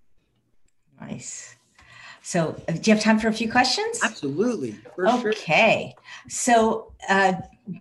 [1.01, 1.57] Nice.
[2.23, 4.01] So, uh, do you have time for a few questions?
[4.03, 4.77] Absolutely.
[4.99, 5.95] okay.
[5.95, 6.29] Sure.
[6.29, 7.35] So, uh,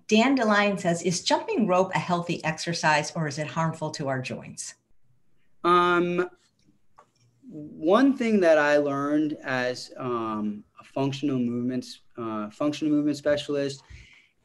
[0.07, 4.75] Dandelion says, "Is jumping rope a healthy exercise, or is it harmful to our joints?"
[5.63, 6.29] Um,
[7.49, 13.83] one thing that I learned as um, a functional movements uh, functional movement specialist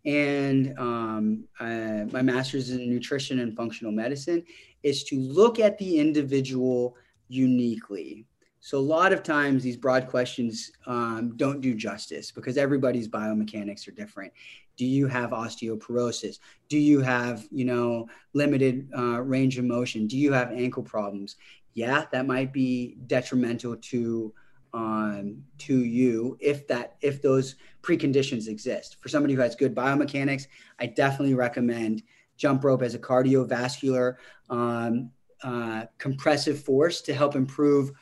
[0.05, 4.45] and um, uh, my master's in nutrition and functional medicine
[4.83, 6.97] is to look at the individual
[7.29, 8.27] uniquely
[8.65, 13.89] so a lot of times these broad questions um, don't do justice because everybody's biomechanics
[13.89, 14.33] are different.
[14.77, 16.39] Do you have osteoporosis?
[16.69, 20.07] Do you have, you know, limited uh, range of motion?
[20.07, 21.37] Do you have ankle problems?
[21.75, 24.35] Yeah, that might be detrimental to
[24.75, 28.97] um, to you if that if those preconditions exist.
[29.01, 30.47] For somebody who has good biomechanics,
[30.79, 32.03] I definitely recommend
[32.37, 34.17] jump rope as a cardiovascular
[34.51, 35.11] um,
[35.43, 37.93] uh, compressive force to help improve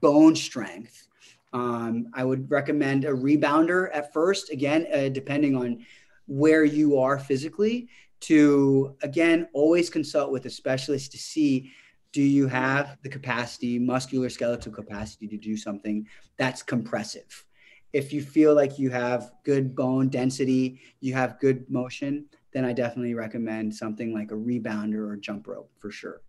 [0.00, 1.08] bone strength.
[1.52, 5.84] Um, I would recommend a rebounder at first, again, uh, depending on
[6.30, 7.88] where you are physically,
[8.20, 11.72] to again, always consult with a specialist to see
[12.12, 16.06] do you have the capacity, muscular skeletal capacity to do something
[16.36, 17.44] that's compressive.
[17.92, 22.72] If you feel like you have good bone density, you have good motion, then I
[22.72, 26.22] definitely recommend something like a rebounder or jump rope for sure.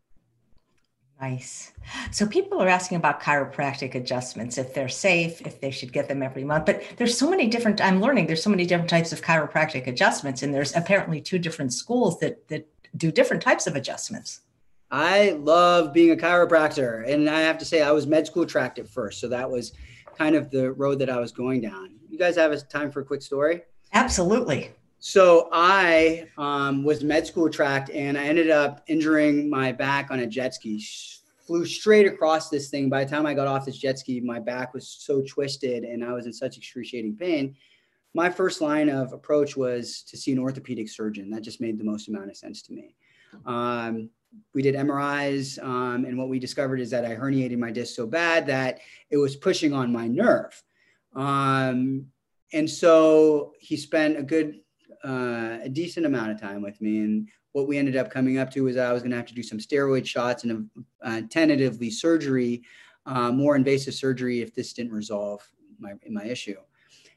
[1.21, 1.71] Nice.
[2.11, 6.23] So people are asking about chiropractic adjustments, if they're safe, if they should get them
[6.23, 6.65] every month.
[6.65, 10.41] But there's so many different, I'm learning there's so many different types of chiropractic adjustments,
[10.41, 12.67] and there's apparently two different schools that that
[12.97, 14.41] do different types of adjustments.
[14.89, 17.09] I love being a chiropractor.
[17.09, 19.21] And I have to say, I was med school tracked at first.
[19.21, 19.73] So that was
[20.17, 21.91] kind of the road that I was going down.
[22.09, 23.63] You guys have a time for a quick story?
[23.93, 24.71] Absolutely.
[25.03, 30.19] So I um, was med school tracked and I ended up injuring my back on
[30.19, 30.79] a jet ski.
[31.47, 32.87] Flew straight across this thing.
[32.87, 36.05] By the time I got off this jet ski, my back was so twisted and
[36.05, 37.55] I was in such excruciating pain.
[38.13, 41.31] my first line of approach was to see an orthopedic surgeon.
[41.31, 42.95] That just made the most amount of sense to me.
[43.47, 44.11] Um,
[44.53, 48.05] we did MRIs, um, and what we discovered is that I herniated my disc so
[48.05, 48.79] bad that
[49.09, 50.61] it was pushing on my nerve.
[51.15, 52.05] Um,
[52.53, 54.59] and so he spent a good,
[55.03, 56.99] uh, a decent amount of time with me.
[56.99, 59.33] And what we ended up coming up to was I was going to have to
[59.33, 60.69] do some steroid shots and
[61.03, 62.63] uh, tentatively surgery,
[63.05, 65.41] uh, more invasive surgery if this didn't resolve
[65.79, 66.57] my, my issue.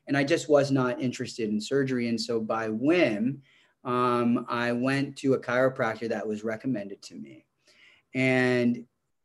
[0.07, 2.09] And I just was not interested in surgery.
[2.09, 3.43] And so by whim,
[3.85, 7.45] um, I went to a chiropractor that was recommended to me.
[8.15, 8.85] And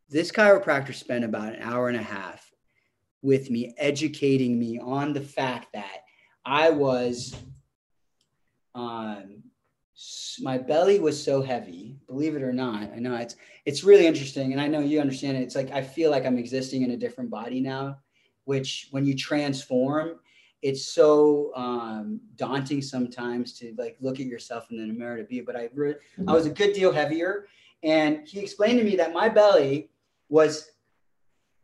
[0.09, 2.49] this chiropractor spent about an hour and a half
[3.21, 6.03] with me, educating me on the fact that
[6.45, 7.35] I was,
[8.75, 9.43] um,
[10.41, 12.91] my belly was so heavy, believe it or not.
[12.93, 14.53] I know it's, it's really interesting.
[14.53, 15.41] And I know you understand it.
[15.41, 17.97] It's like, I feel like I'm existing in a different body now,
[18.45, 20.19] which when you transform,
[20.61, 25.41] it's so um, daunting sometimes to like look at yourself in the mirror to be.
[25.41, 25.95] But I, re-
[26.27, 27.47] I was a good deal heavier,
[27.83, 29.89] and he explained to me that my belly
[30.27, 30.71] was,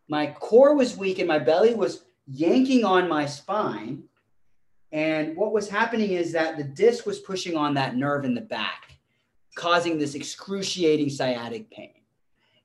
[0.08, 4.04] my core was weak, and my belly was yanking on my spine.
[4.92, 8.42] And what was happening is that the disc was pushing on that nerve in the
[8.42, 8.94] back,
[9.56, 11.94] causing this excruciating sciatic pain.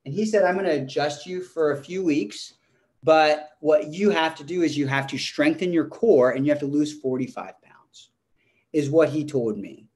[0.04, 2.54] And he said, I'm going to adjust you for a few weeks
[3.02, 6.52] but what you have to do is you have to strengthen your core and you
[6.52, 8.10] have to lose 45 pounds,
[8.72, 9.86] is what he told me.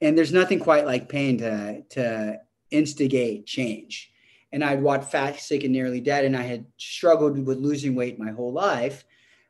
[0.00, 2.40] And there's nothing quite like pain to, to
[2.70, 4.10] instigate change.
[4.52, 8.18] And I'd watched Fat, Sick, and Nearly Dead, and I had struggled with losing weight
[8.18, 9.04] my whole life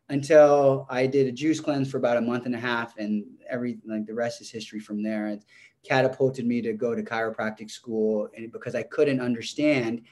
[0.09, 3.79] until I did a juice cleanse for about a month and a half, and every
[3.87, 5.29] like the rest is history from there.
[5.29, 5.45] It
[5.83, 10.03] catapulted me to go to chiropractic school, and because I couldn't understand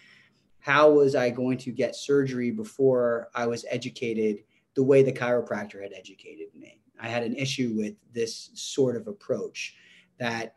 [0.61, 5.83] how was I going to get surgery before I was educated the way the chiropractor
[5.83, 6.81] had educated me?
[7.01, 9.75] I had an issue with this sort of approach
[10.21, 10.55] that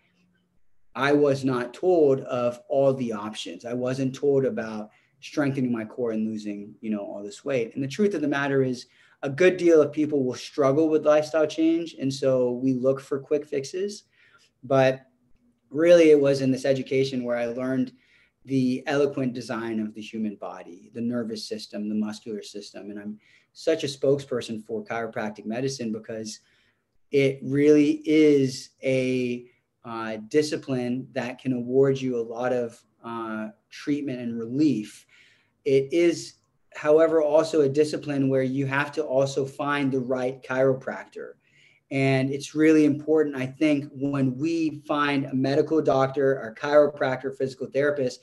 [0.94, 3.66] I was not told of all the options.
[3.66, 7.74] I wasn't told about strengthening my core and losing, you know, all this weight.
[7.74, 8.86] And the truth of the matter is
[9.24, 13.20] a good deal of people will struggle with lifestyle change and so we look for
[13.20, 14.04] quick fixes.
[14.64, 15.06] But
[15.70, 17.92] really it was in this education where I learned
[18.46, 22.92] the eloquent design of the human body, the nervous system, the muscular system.
[22.92, 23.20] And I'm
[23.54, 26.40] such a spokesperson for chiropractic medicine because
[27.12, 29.48] it really is a
[29.84, 35.06] uh, discipline that can award you a lot of uh, treatment and relief.
[35.64, 36.36] It is,
[36.76, 41.34] however, also a discipline where you have to also find the right chiropractor.
[41.92, 47.68] And it's really important, I think, when we find a medical doctor, or chiropractor, physical
[47.68, 48.22] therapist,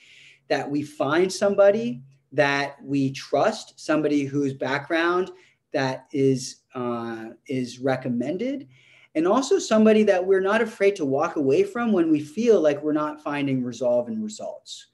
[0.48, 5.30] that we find somebody that we trust, somebody whose background
[5.72, 8.68] that is uh, is recommended,
[9.14, 12.82] and also somebody that we're not afraid to walk away from when we feel like
[12.82, 14.91] we're not finding resolve and results.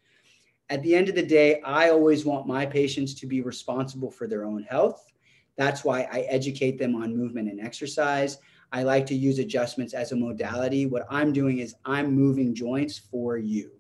[0.71, 4.27] At the end of the day, I always want my patients to be responsible for
[4.27, 5.11] their own health.
[5.57, 8.39] That's why I educate them on movement and exercise.
[8.71, 10.85] I like to use adjustments as a modality.
[10.85, 13.71] What I'm doing is I'm moving joints for you.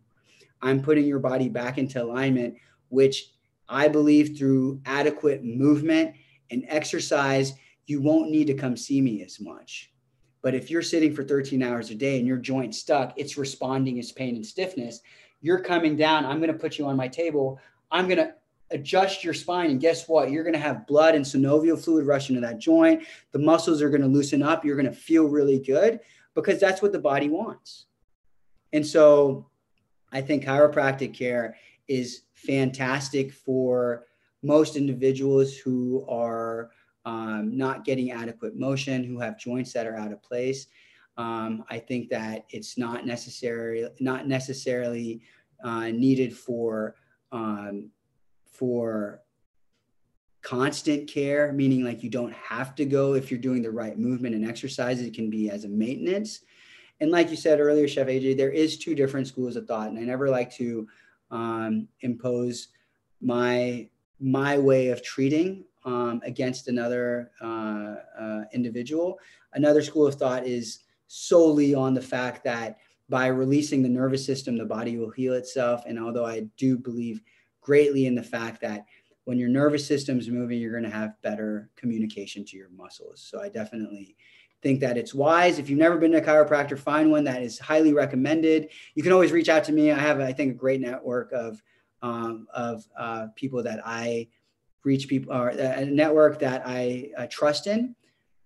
[0.62, 2.54] I'm putting your body back into alignment,
[2.88, 3.32] which
[3.68, 6.14] I believe through adequate movement
[6.50, 7.52] and exercise,
[7.86, 9.92] you won't need to come see me as much.
[10.40, 13.98] But if you're sitting for 13 hours a day and your joint stuck, it's responding
[13.98, 15.00] as pain and stiffness.
[15.40, 16.24] You're coming down.
[16.24, 17.60] I'm going to put you on my table.
[17.90, 18.34] I'm going to
[18.70, 19.70] adjust your spine.
[19.70, 20.30] And guess what?
[20.30, 23.04] You're going to have blood and synovial fluid rush into that joint.
[23.32, 24.64] The muscles are going to loosen up.
[24.64, 26.00] You're going to feel really good
[26.34, 27.86] because that's what the body wants.
[28.72, 29.46] And so
[30.12, 31.56] I think chiropractic care
[31.86, 34.04] is fantastic for
[34.42, 36.70] most individuals who are
[37.04, 40.66] um, not getting adequate motion, who have joints that are out of place.
[41.18, 45.20] Um, I think that it's not necessary, not necessarily
[45.62, 46.94] uh, needed for
[47.32, 47.90] um,
[48.46, 49.20] for
[50.42, 54.34] constant care, meaning like you don't have to go if you're doing the right movement
[54.34, 55.00] and exercise.
[55.00, 56.40] It can be as a maintenance.
[57.00, 59.98] And like you said earlier, Chef AJ, there is two different schools of thought, and
[59.98, 60.86] I never like to
[61.32, 62.68] um, impose
[63.20, 63.88] my
[64.20, 69.18] my way of treating um, against another uh, uh, individual.
[69.54, 72.78] Another school of thought is solely on the fact that
[73.08, 75.82] by releasing the nervous system, the body will heal itself.
[75.86, 77.22] And although I do believe
[77.60, 78.84] greatly in the fact that
[79.24, 83.26] when your nervous system is moving, you're going to have better communication to your muscles.
[83.28, 84.16] So I definitely
[84.62, 85.58] think that it's wise.
[85.58, 88.70] If you've never been to a chiropractor, find one that is highly recommended.
[88.94, 89.90] You can always reach out to me.
[89.90, 91.62] I have, I think, a great network of
[92.00, 94.28] um, of uh, people that I
[94.84, 97.94] reach people or a network that I uh, trust in.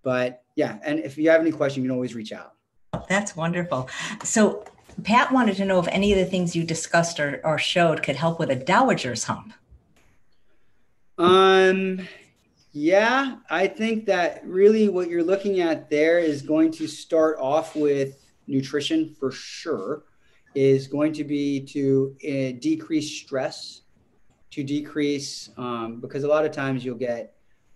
[0.02, 2.54] But yeah, and if you have any question, you can always reach out.
[3.08, 3.88] That's wonderful.
[4.24, 4.64] So
[5.04, 8.16] Pat wanted to know if any of the things you discussed or, or showed could
[8.16, 9.52] help with a dowager's hump.
[11.18, 12.06] Um,
[12.72, 17.76] yeah, I think that really what you're looking at there is going to start off
[17.76, 20.04] with nutrition for sure,
[20.54, 23.82] is going to be to uh, decrease stress,
[24.50, 27.34] to decrease, um, because a lot of times you'll get,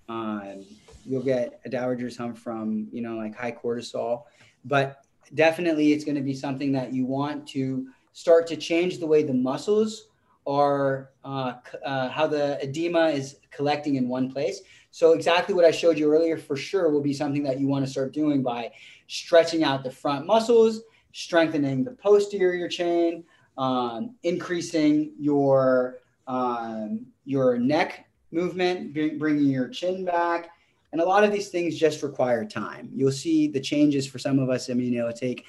[0.08, 0.64] um,
[1.06, 4.24] you'll get a dowager's hump from, you know, like high cortisol,
[4.64, 5.04] but
[5.34, 9.22] definitely it's going to be something that you want to start to change the way
[9.22, 10.08] the muscles
[10.46, 11.54] are, uh,
[11.84, 14.60] uh, how the edema is collecting in one place.
[14.90, 17.84] So exactly what I showed you earlier for sure will be something that you want
[17.84, 18.72] to start doing by
[19.08, 23.24] stretching out the front muscles, strengthening the posterior chain,
[23.58, 30.50] um, increasing your um, your neck movement, bringing your chin back,
[30.92, 32.90] and a lot of these things just require time.
[32.94, 34.70] You'll see the changes for some of us.
[34.70, 35.44] I mean, it'll take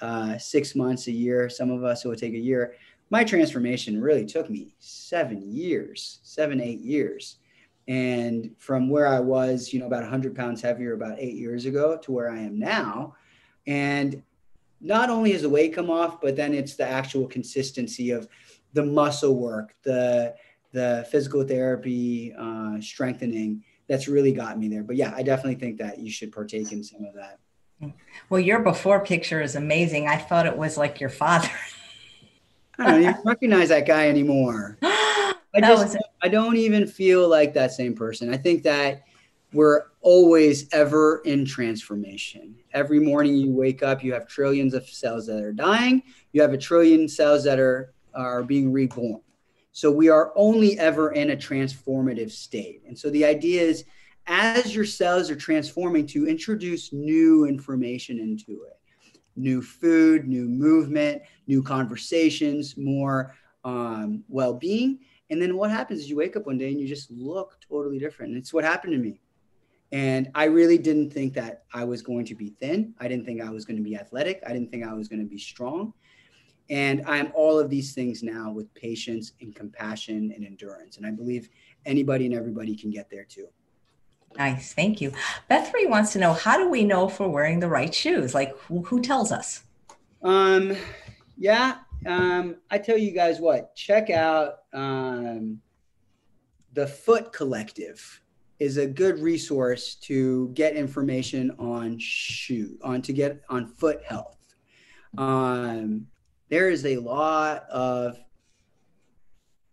[0.00, 1.48] uh, six months, a year.
[1.48, 2.74] Some of us it will take a year.
[3.10, 7.36] My transformation really took me seven years, seven, eight years.
[7.88, 11.98] And from where I was, you know, about 100 pounds heavier about eight years ago
[11.98, 13.16] to where I am now.
[13.66, 14.22] And
[14.80, 18.28] not only has the weight come off, but then it's the actual consistency of
[18.72, 20.34] the muscle work, the
[20.72, 24.84] the physical therapy, uh, strengthening, that's really got me there.
[24.84, 27.40] But yeah, I definitely think that you should partake in some of that.
[28.28, 30.06] Well, your before picture is amazing.
[30.06, 31.50] I thought it was like your father.
[32.78, 34.78] I don't even recognize that guy anymore.
[34.82, 38.32] I just I don't even feel like that same person.
[38.32, 39.02] I think that
[39.52, 42.54] we're always ever in transformation.
[42.72, 46.04] Every morning you wake up, you have trillions of cells that are dying.
[46.32, 49.20] You have a trillion cells that are are being reborn.
[49.72, 52.82] So we are only ever in a transformative state.
[52.86, 53.84] And so the idea is
[54.26, 58.76] as your cells are transforming to introduce new information into it
[59.36, 63.34] new food, new movement, new conversations, more
[63.64, 64.98] um, well being.
[65.30, 67.98] And then what happens is you wake up one day and you just look totally
[67.98, 68.32] different.
[68.32, 69.20] And it's what happened to me.
[69.92, 72.94] And I really didn't think that I was going to be thin.
[73.00, 74.42] I didn't think I was going to be athletic.
[74.46, 75.92] I didn't think I was going to be strong.
[76.70, 80.96] And I'm all of these things now with patience and compassion and endurance.
[80.96, 81.50] And I believe
[81.84, 83.48] anybody and everybody can get there too.
[84.38, 84.72] Nice.
[84.72, 85.12] Thank you.
[85.48, 88.34] Bethany wants to know how do we know if we're wearing the right shoes?
[88.34, 89.64] Like who, who tells us?
[90.22, 90.76] Um,
[91.36, 91.78] yeah.
[92.06, 95.60] Um, I tell you guys what, check out um,
[96.72, 98.22] the Foot Collective
[98.60, 104.36] is a good resource to get information on shoe on to get on foot health.
[105.16, 106.06] Um,
[106.50, 108.18] there is a lot of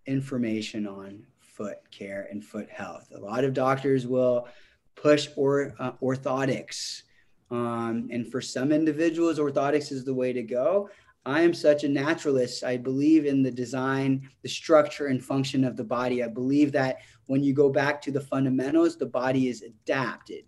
[0.05, 3.11] information on foot care and foot health.
[3.15, 4.47] A lot of doctors will
[4.95, 7.01] push or uh, orthotics.
[7.49, 10.89] Um, and for some individuals, orthotics is the way to go.
[11.25, 12.63] I am such a naturalist.
[12.63, 16.23] I believe in the design, the structure, and function of the body.
[16.23, 20.45] I believe that when you go back to the fundamentals, the body is adapted,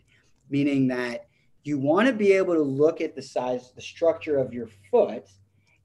[0.49, 1.27] meaning that
[1.63, 5.27] you want to be able to look at the size, the structure of your foot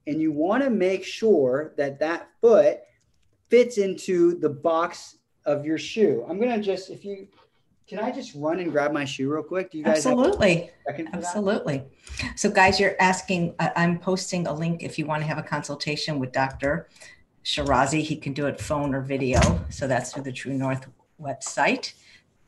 [0.07, 2.79] and you want to make sure that that foot
[3.49, 6.25] fits into the box of your shoe.
[6.27, 7.27] I'm gonna just if you
[7.87, 9.71] can I just run and grab my shoe real quick?
[9.71, 10.71] Do you guys absolutely
[11.13, 11.83] absolutely?
[12.35, 13.55] So guys, you're asking.
[13.59, 16.89] I'm posting a link if you want to have a consultation with Dr.
[17.43, 18.01] Sheraze.
[18.01, 19.39] He can do it phone or video.
[19.69, 20.87] So that's through the True North
[21.21, 21.93] website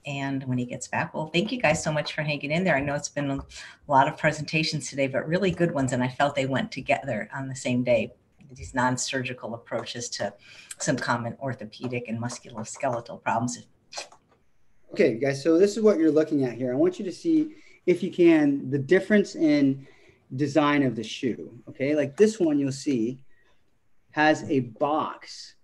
[0.07, 1.13] and when he gets back.
[1.13, 2.75] Well, thank you guys so much for hanging in there.
[2.75, 3.45] I know it's been a
[3.87, 5.91] lot of presentations today, but really good ones.
[5.91, 8.13] And I felt they went together on the same day.
[8.53, 10.33] These non surgical approaches to
[10.79, 13.67] some common orthopedic and musculoskeletal problems.
[14.93, 16.71] Okay, guys, so this is what you're looking at here.
[16.71, 17.55] I want you to see,
[17.85, 19.85] if you can, the difference in
[20.37, 21.51] design of the shoe.
[21.67, 23.19] Okay, like this one you'll see
[24.11, 25.56] has a box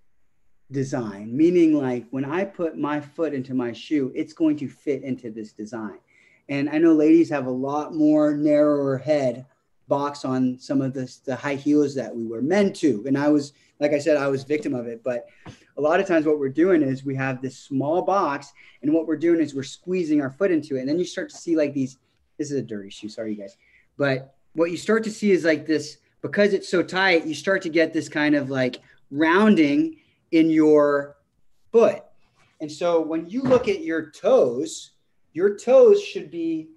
[0.71, 5.03] design, meaning like when I put my foot into my shoe, it's going to fit
[5.03, 5.99] into this design.
[6.49, 9.45] And I know ladies have a lot more narrower head
[9.87, 13.03] box on some of the, the high heels that we were meant to.
[13.05, 15.03] And I was, like I said, I was victim of it.
[15.03, 15.27] But
[15.77, 19.07] a lot of times what we're doing is we have this small box and what
[19.07, 20.81] we're doing is we're squeezing our foot into it.
[20.81, 21.97] And then you start to see like these,
[22.37, 23.09] this is a dirty shoe.
[23.09, 23.57] Sorry, you guys.
[23.97, 27.61] But what you start to see is like this, because it's so tight, you start
[27.63, 28.81] to get this kind of like
[29.11, 29.97] rounding
[30.33, 31.17] in your
[31.71, 32.03] foot.
[32.59, 34.93] And so when you look at your toes,
[35.31, 36.69] your toes should be.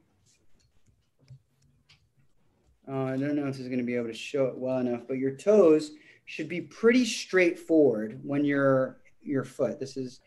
[2.89, 4.79] Uh, I don't know if this is going to be able to show it well
[4.79, 5.93] enough, but your toes
[6.27, 9.81] should be pretty straightforward when you're your foot.
[9.81, 10.21] This is,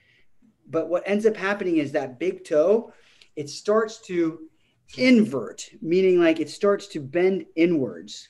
[0.69, 2.91] but what ends up happening is that big toe,
[3.35, 4.39] it starts to
[4.97, 8.29] invert, meaning like it starts to bend inwards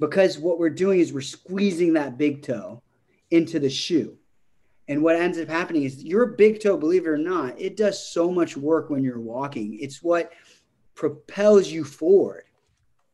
[0.00, 2.82] because what we're doing is we're squeezing that big toe
[3.30, 4.17] into the shoe.
[4.88, 8.10] And what ends up happening is your big toe, believe it or not, it does
[8.10, 9.78] so much work when you're walking.
[9.80, 10.32] It's what
[10.94, 12.44] propels you forward.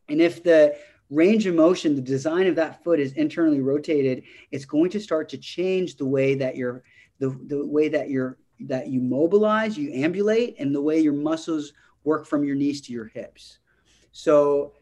[0.07, 0.77] And if the
[1.09, 5.29] range of motion, the design of that foot is internally rotated, it's going to start
[5.29, 6.83] to change the way that you're
[7.19, 11.73] the, the way that you're that you mobilize, you ambulate, and the way your muscles
[12.03, 13.59] work from your knees to your hips.
[14.11, 14.73] So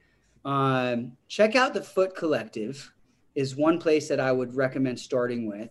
[0.45, 2.91] um, check out the Foot Collective
[3.33, 5.69] is one place that I would recommend starting with.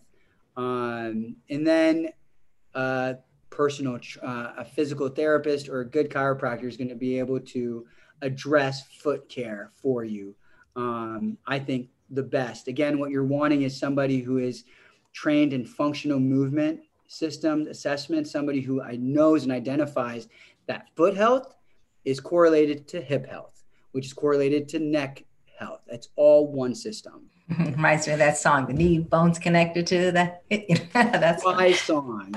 [0.56, 2.08] Um, and then
[2.74, 3.14] uh,
[3.50, 7.86] personal, uh, a physical therapist or a good chiropractor is going to be able to
[8.22, 10.34] address foot care for you.
[10.76, 12.68] Um, I think the best.
[12.68, 14.64] Again, what you're wanting is somebody who is
[15.12, 20.28] trained in functional movement systems assessment, somebody who I knows and identifies
[20.66, 21.54] that foot health
[22.04, 25.24] is correlated to hip health, which is correlated to neck
[25.58, 25.82] health.
[25.88, 27.28] It's all one system.
[27.58, 30.32] Reminds me of that song, the knee bones connected to the.
[30.92, 32.34] That's my song.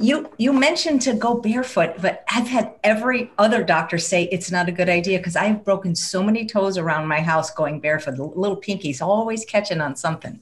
[0.00, 4.68] You you mentioned to go barefoot, but I've had every other doctor say it's not
[4.68, 8.16] a good idea because I have broken so many toes around my house going barefoot.
[8.16, 10.40] The little pinkies always catching on something.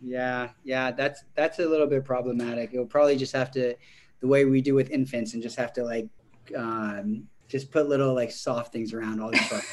[0.00, 2.70] Yeah, yeah, that's that's a little bit problematic.
[2.72, 3.74] It'll probably just have to,
[4.20, 6.08] the way we do with infants, and just have to like,
[6.56, 9.64] um, just put little like soft things around all the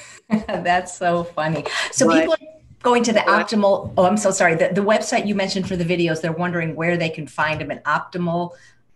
[0.47, 1.65] that's so funny.
[1.91, 2.52] So but, people
[2.83, 3.91] going to the optimal.
[3.97, 4.53] Oh, I'm so sorry.
[4.53, 7.71] The the website you mentioned for the videos, they're wondering where they can find them
[7.71, 8.51] at optimal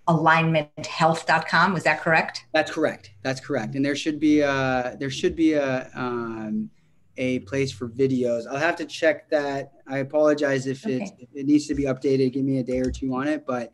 [0.07, 5.35] alignmenthealth.com was that correct that's correct that's correct and there should be a there should
[5.35, 6.69] be a um,
[7.18, 8.47] a place for videos.
[8.47, 9.72] I'll have to check that.
[9.88, 10.97] I apologize if okay.
[10.97, 12.34] it if it needs to be updated.
[12.34, 13.72] Give me a day or two on it, but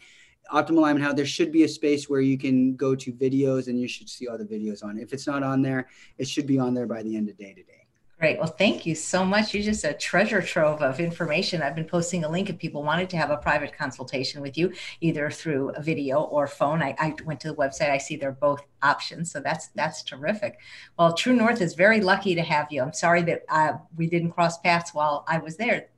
[0.52, 3.80] Optimal Alignment Health there should be a space where you can go to videos and
[3.80, 5.04] you should see all the videos on it.
[5.04, 5.88] If it's not on there,
[6.18, 7.83] it should be on there by the end of day today.
[8.24, 8.40] Great.
[8.40, 9.54] Well, thank you so much.
[9.54, 11.62] You're just a treasure trove of information.
[11.62, 14.72] I've been posting a link if people wanted to have a private consultation with you,
[15.02, 16.82] either through a video or phone.
[16.82, 17.90] I, I went to the website.
[17.90, 19.30] I see they're both options.
[19.30, 20.58] So that's that's terrific.
[20.98, 22.82] Well, True North is very lucky to have you.
[22.82, 25.90] I'm sorry that uh, we didn't cross paths while I was there.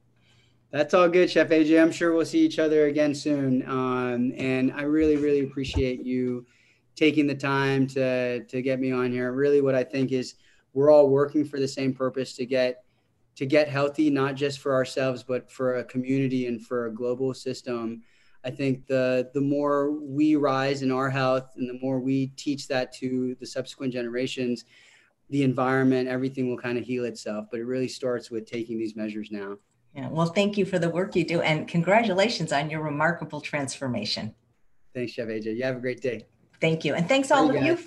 [0.72, 1.80] That's all good, Chef AJ.
[1.80, 3.62] I'm sure we'll see each other again soon.
[3.70, 6.48] Um, and I really, really appreciate you
[6.96, 9.32] taking the time to to get me on here.
[9.32, 10.34] Really, what I think is
[10.76, 12.84] we're all working for the same purpose to get
[13.36, 17.34] to get healthy not just for ourselves but for a community and for a global
[17.34, 18.04] system.
[18.44, 22.68] I think the the more we rise in our health and the more we teach
[22.68, 24.66] that to the subsequent generations
[25.32, 27.48] the environment everything will kind of heal itself.
[27.50, 29.58] But it really starts with taking these measures now.
[29.96, 30.10] Yeah.
[30.10, 34.36] Well thank you for the work you do and congratulations on your remarkable transformation.
[34.94, 36.26] Thanks chef aj you have a great day.
[36.62, 36.94] Thank you.
[36.96, 37.78] And thanks all of you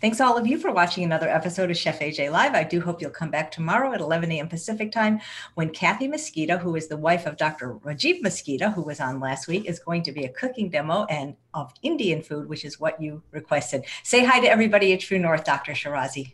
[0.00, 2.54] Thanks all of you for watching another episode of Chef AJ Live.
[2.54, 4.48] I do hope you'll come back tomorrow at 11 a.m.
[4.48, 5.20] Pacific time
[5.54, 7.74] when Kathy Misquitta, who is the wife of Dr.
[7.74, 11.36] Rajiv Misquitta, who was on last week, is going to be a cooking demo and
[11.54, 13.84] of Indian food, which is what you requested.
[14.02, 15.72] Say hi to everybody at True North, Dr.
[15.72, 16.32] Sheraze.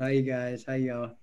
[0.00, 0.64] Hi, you guys.
[0.64, 1.10] How y'all?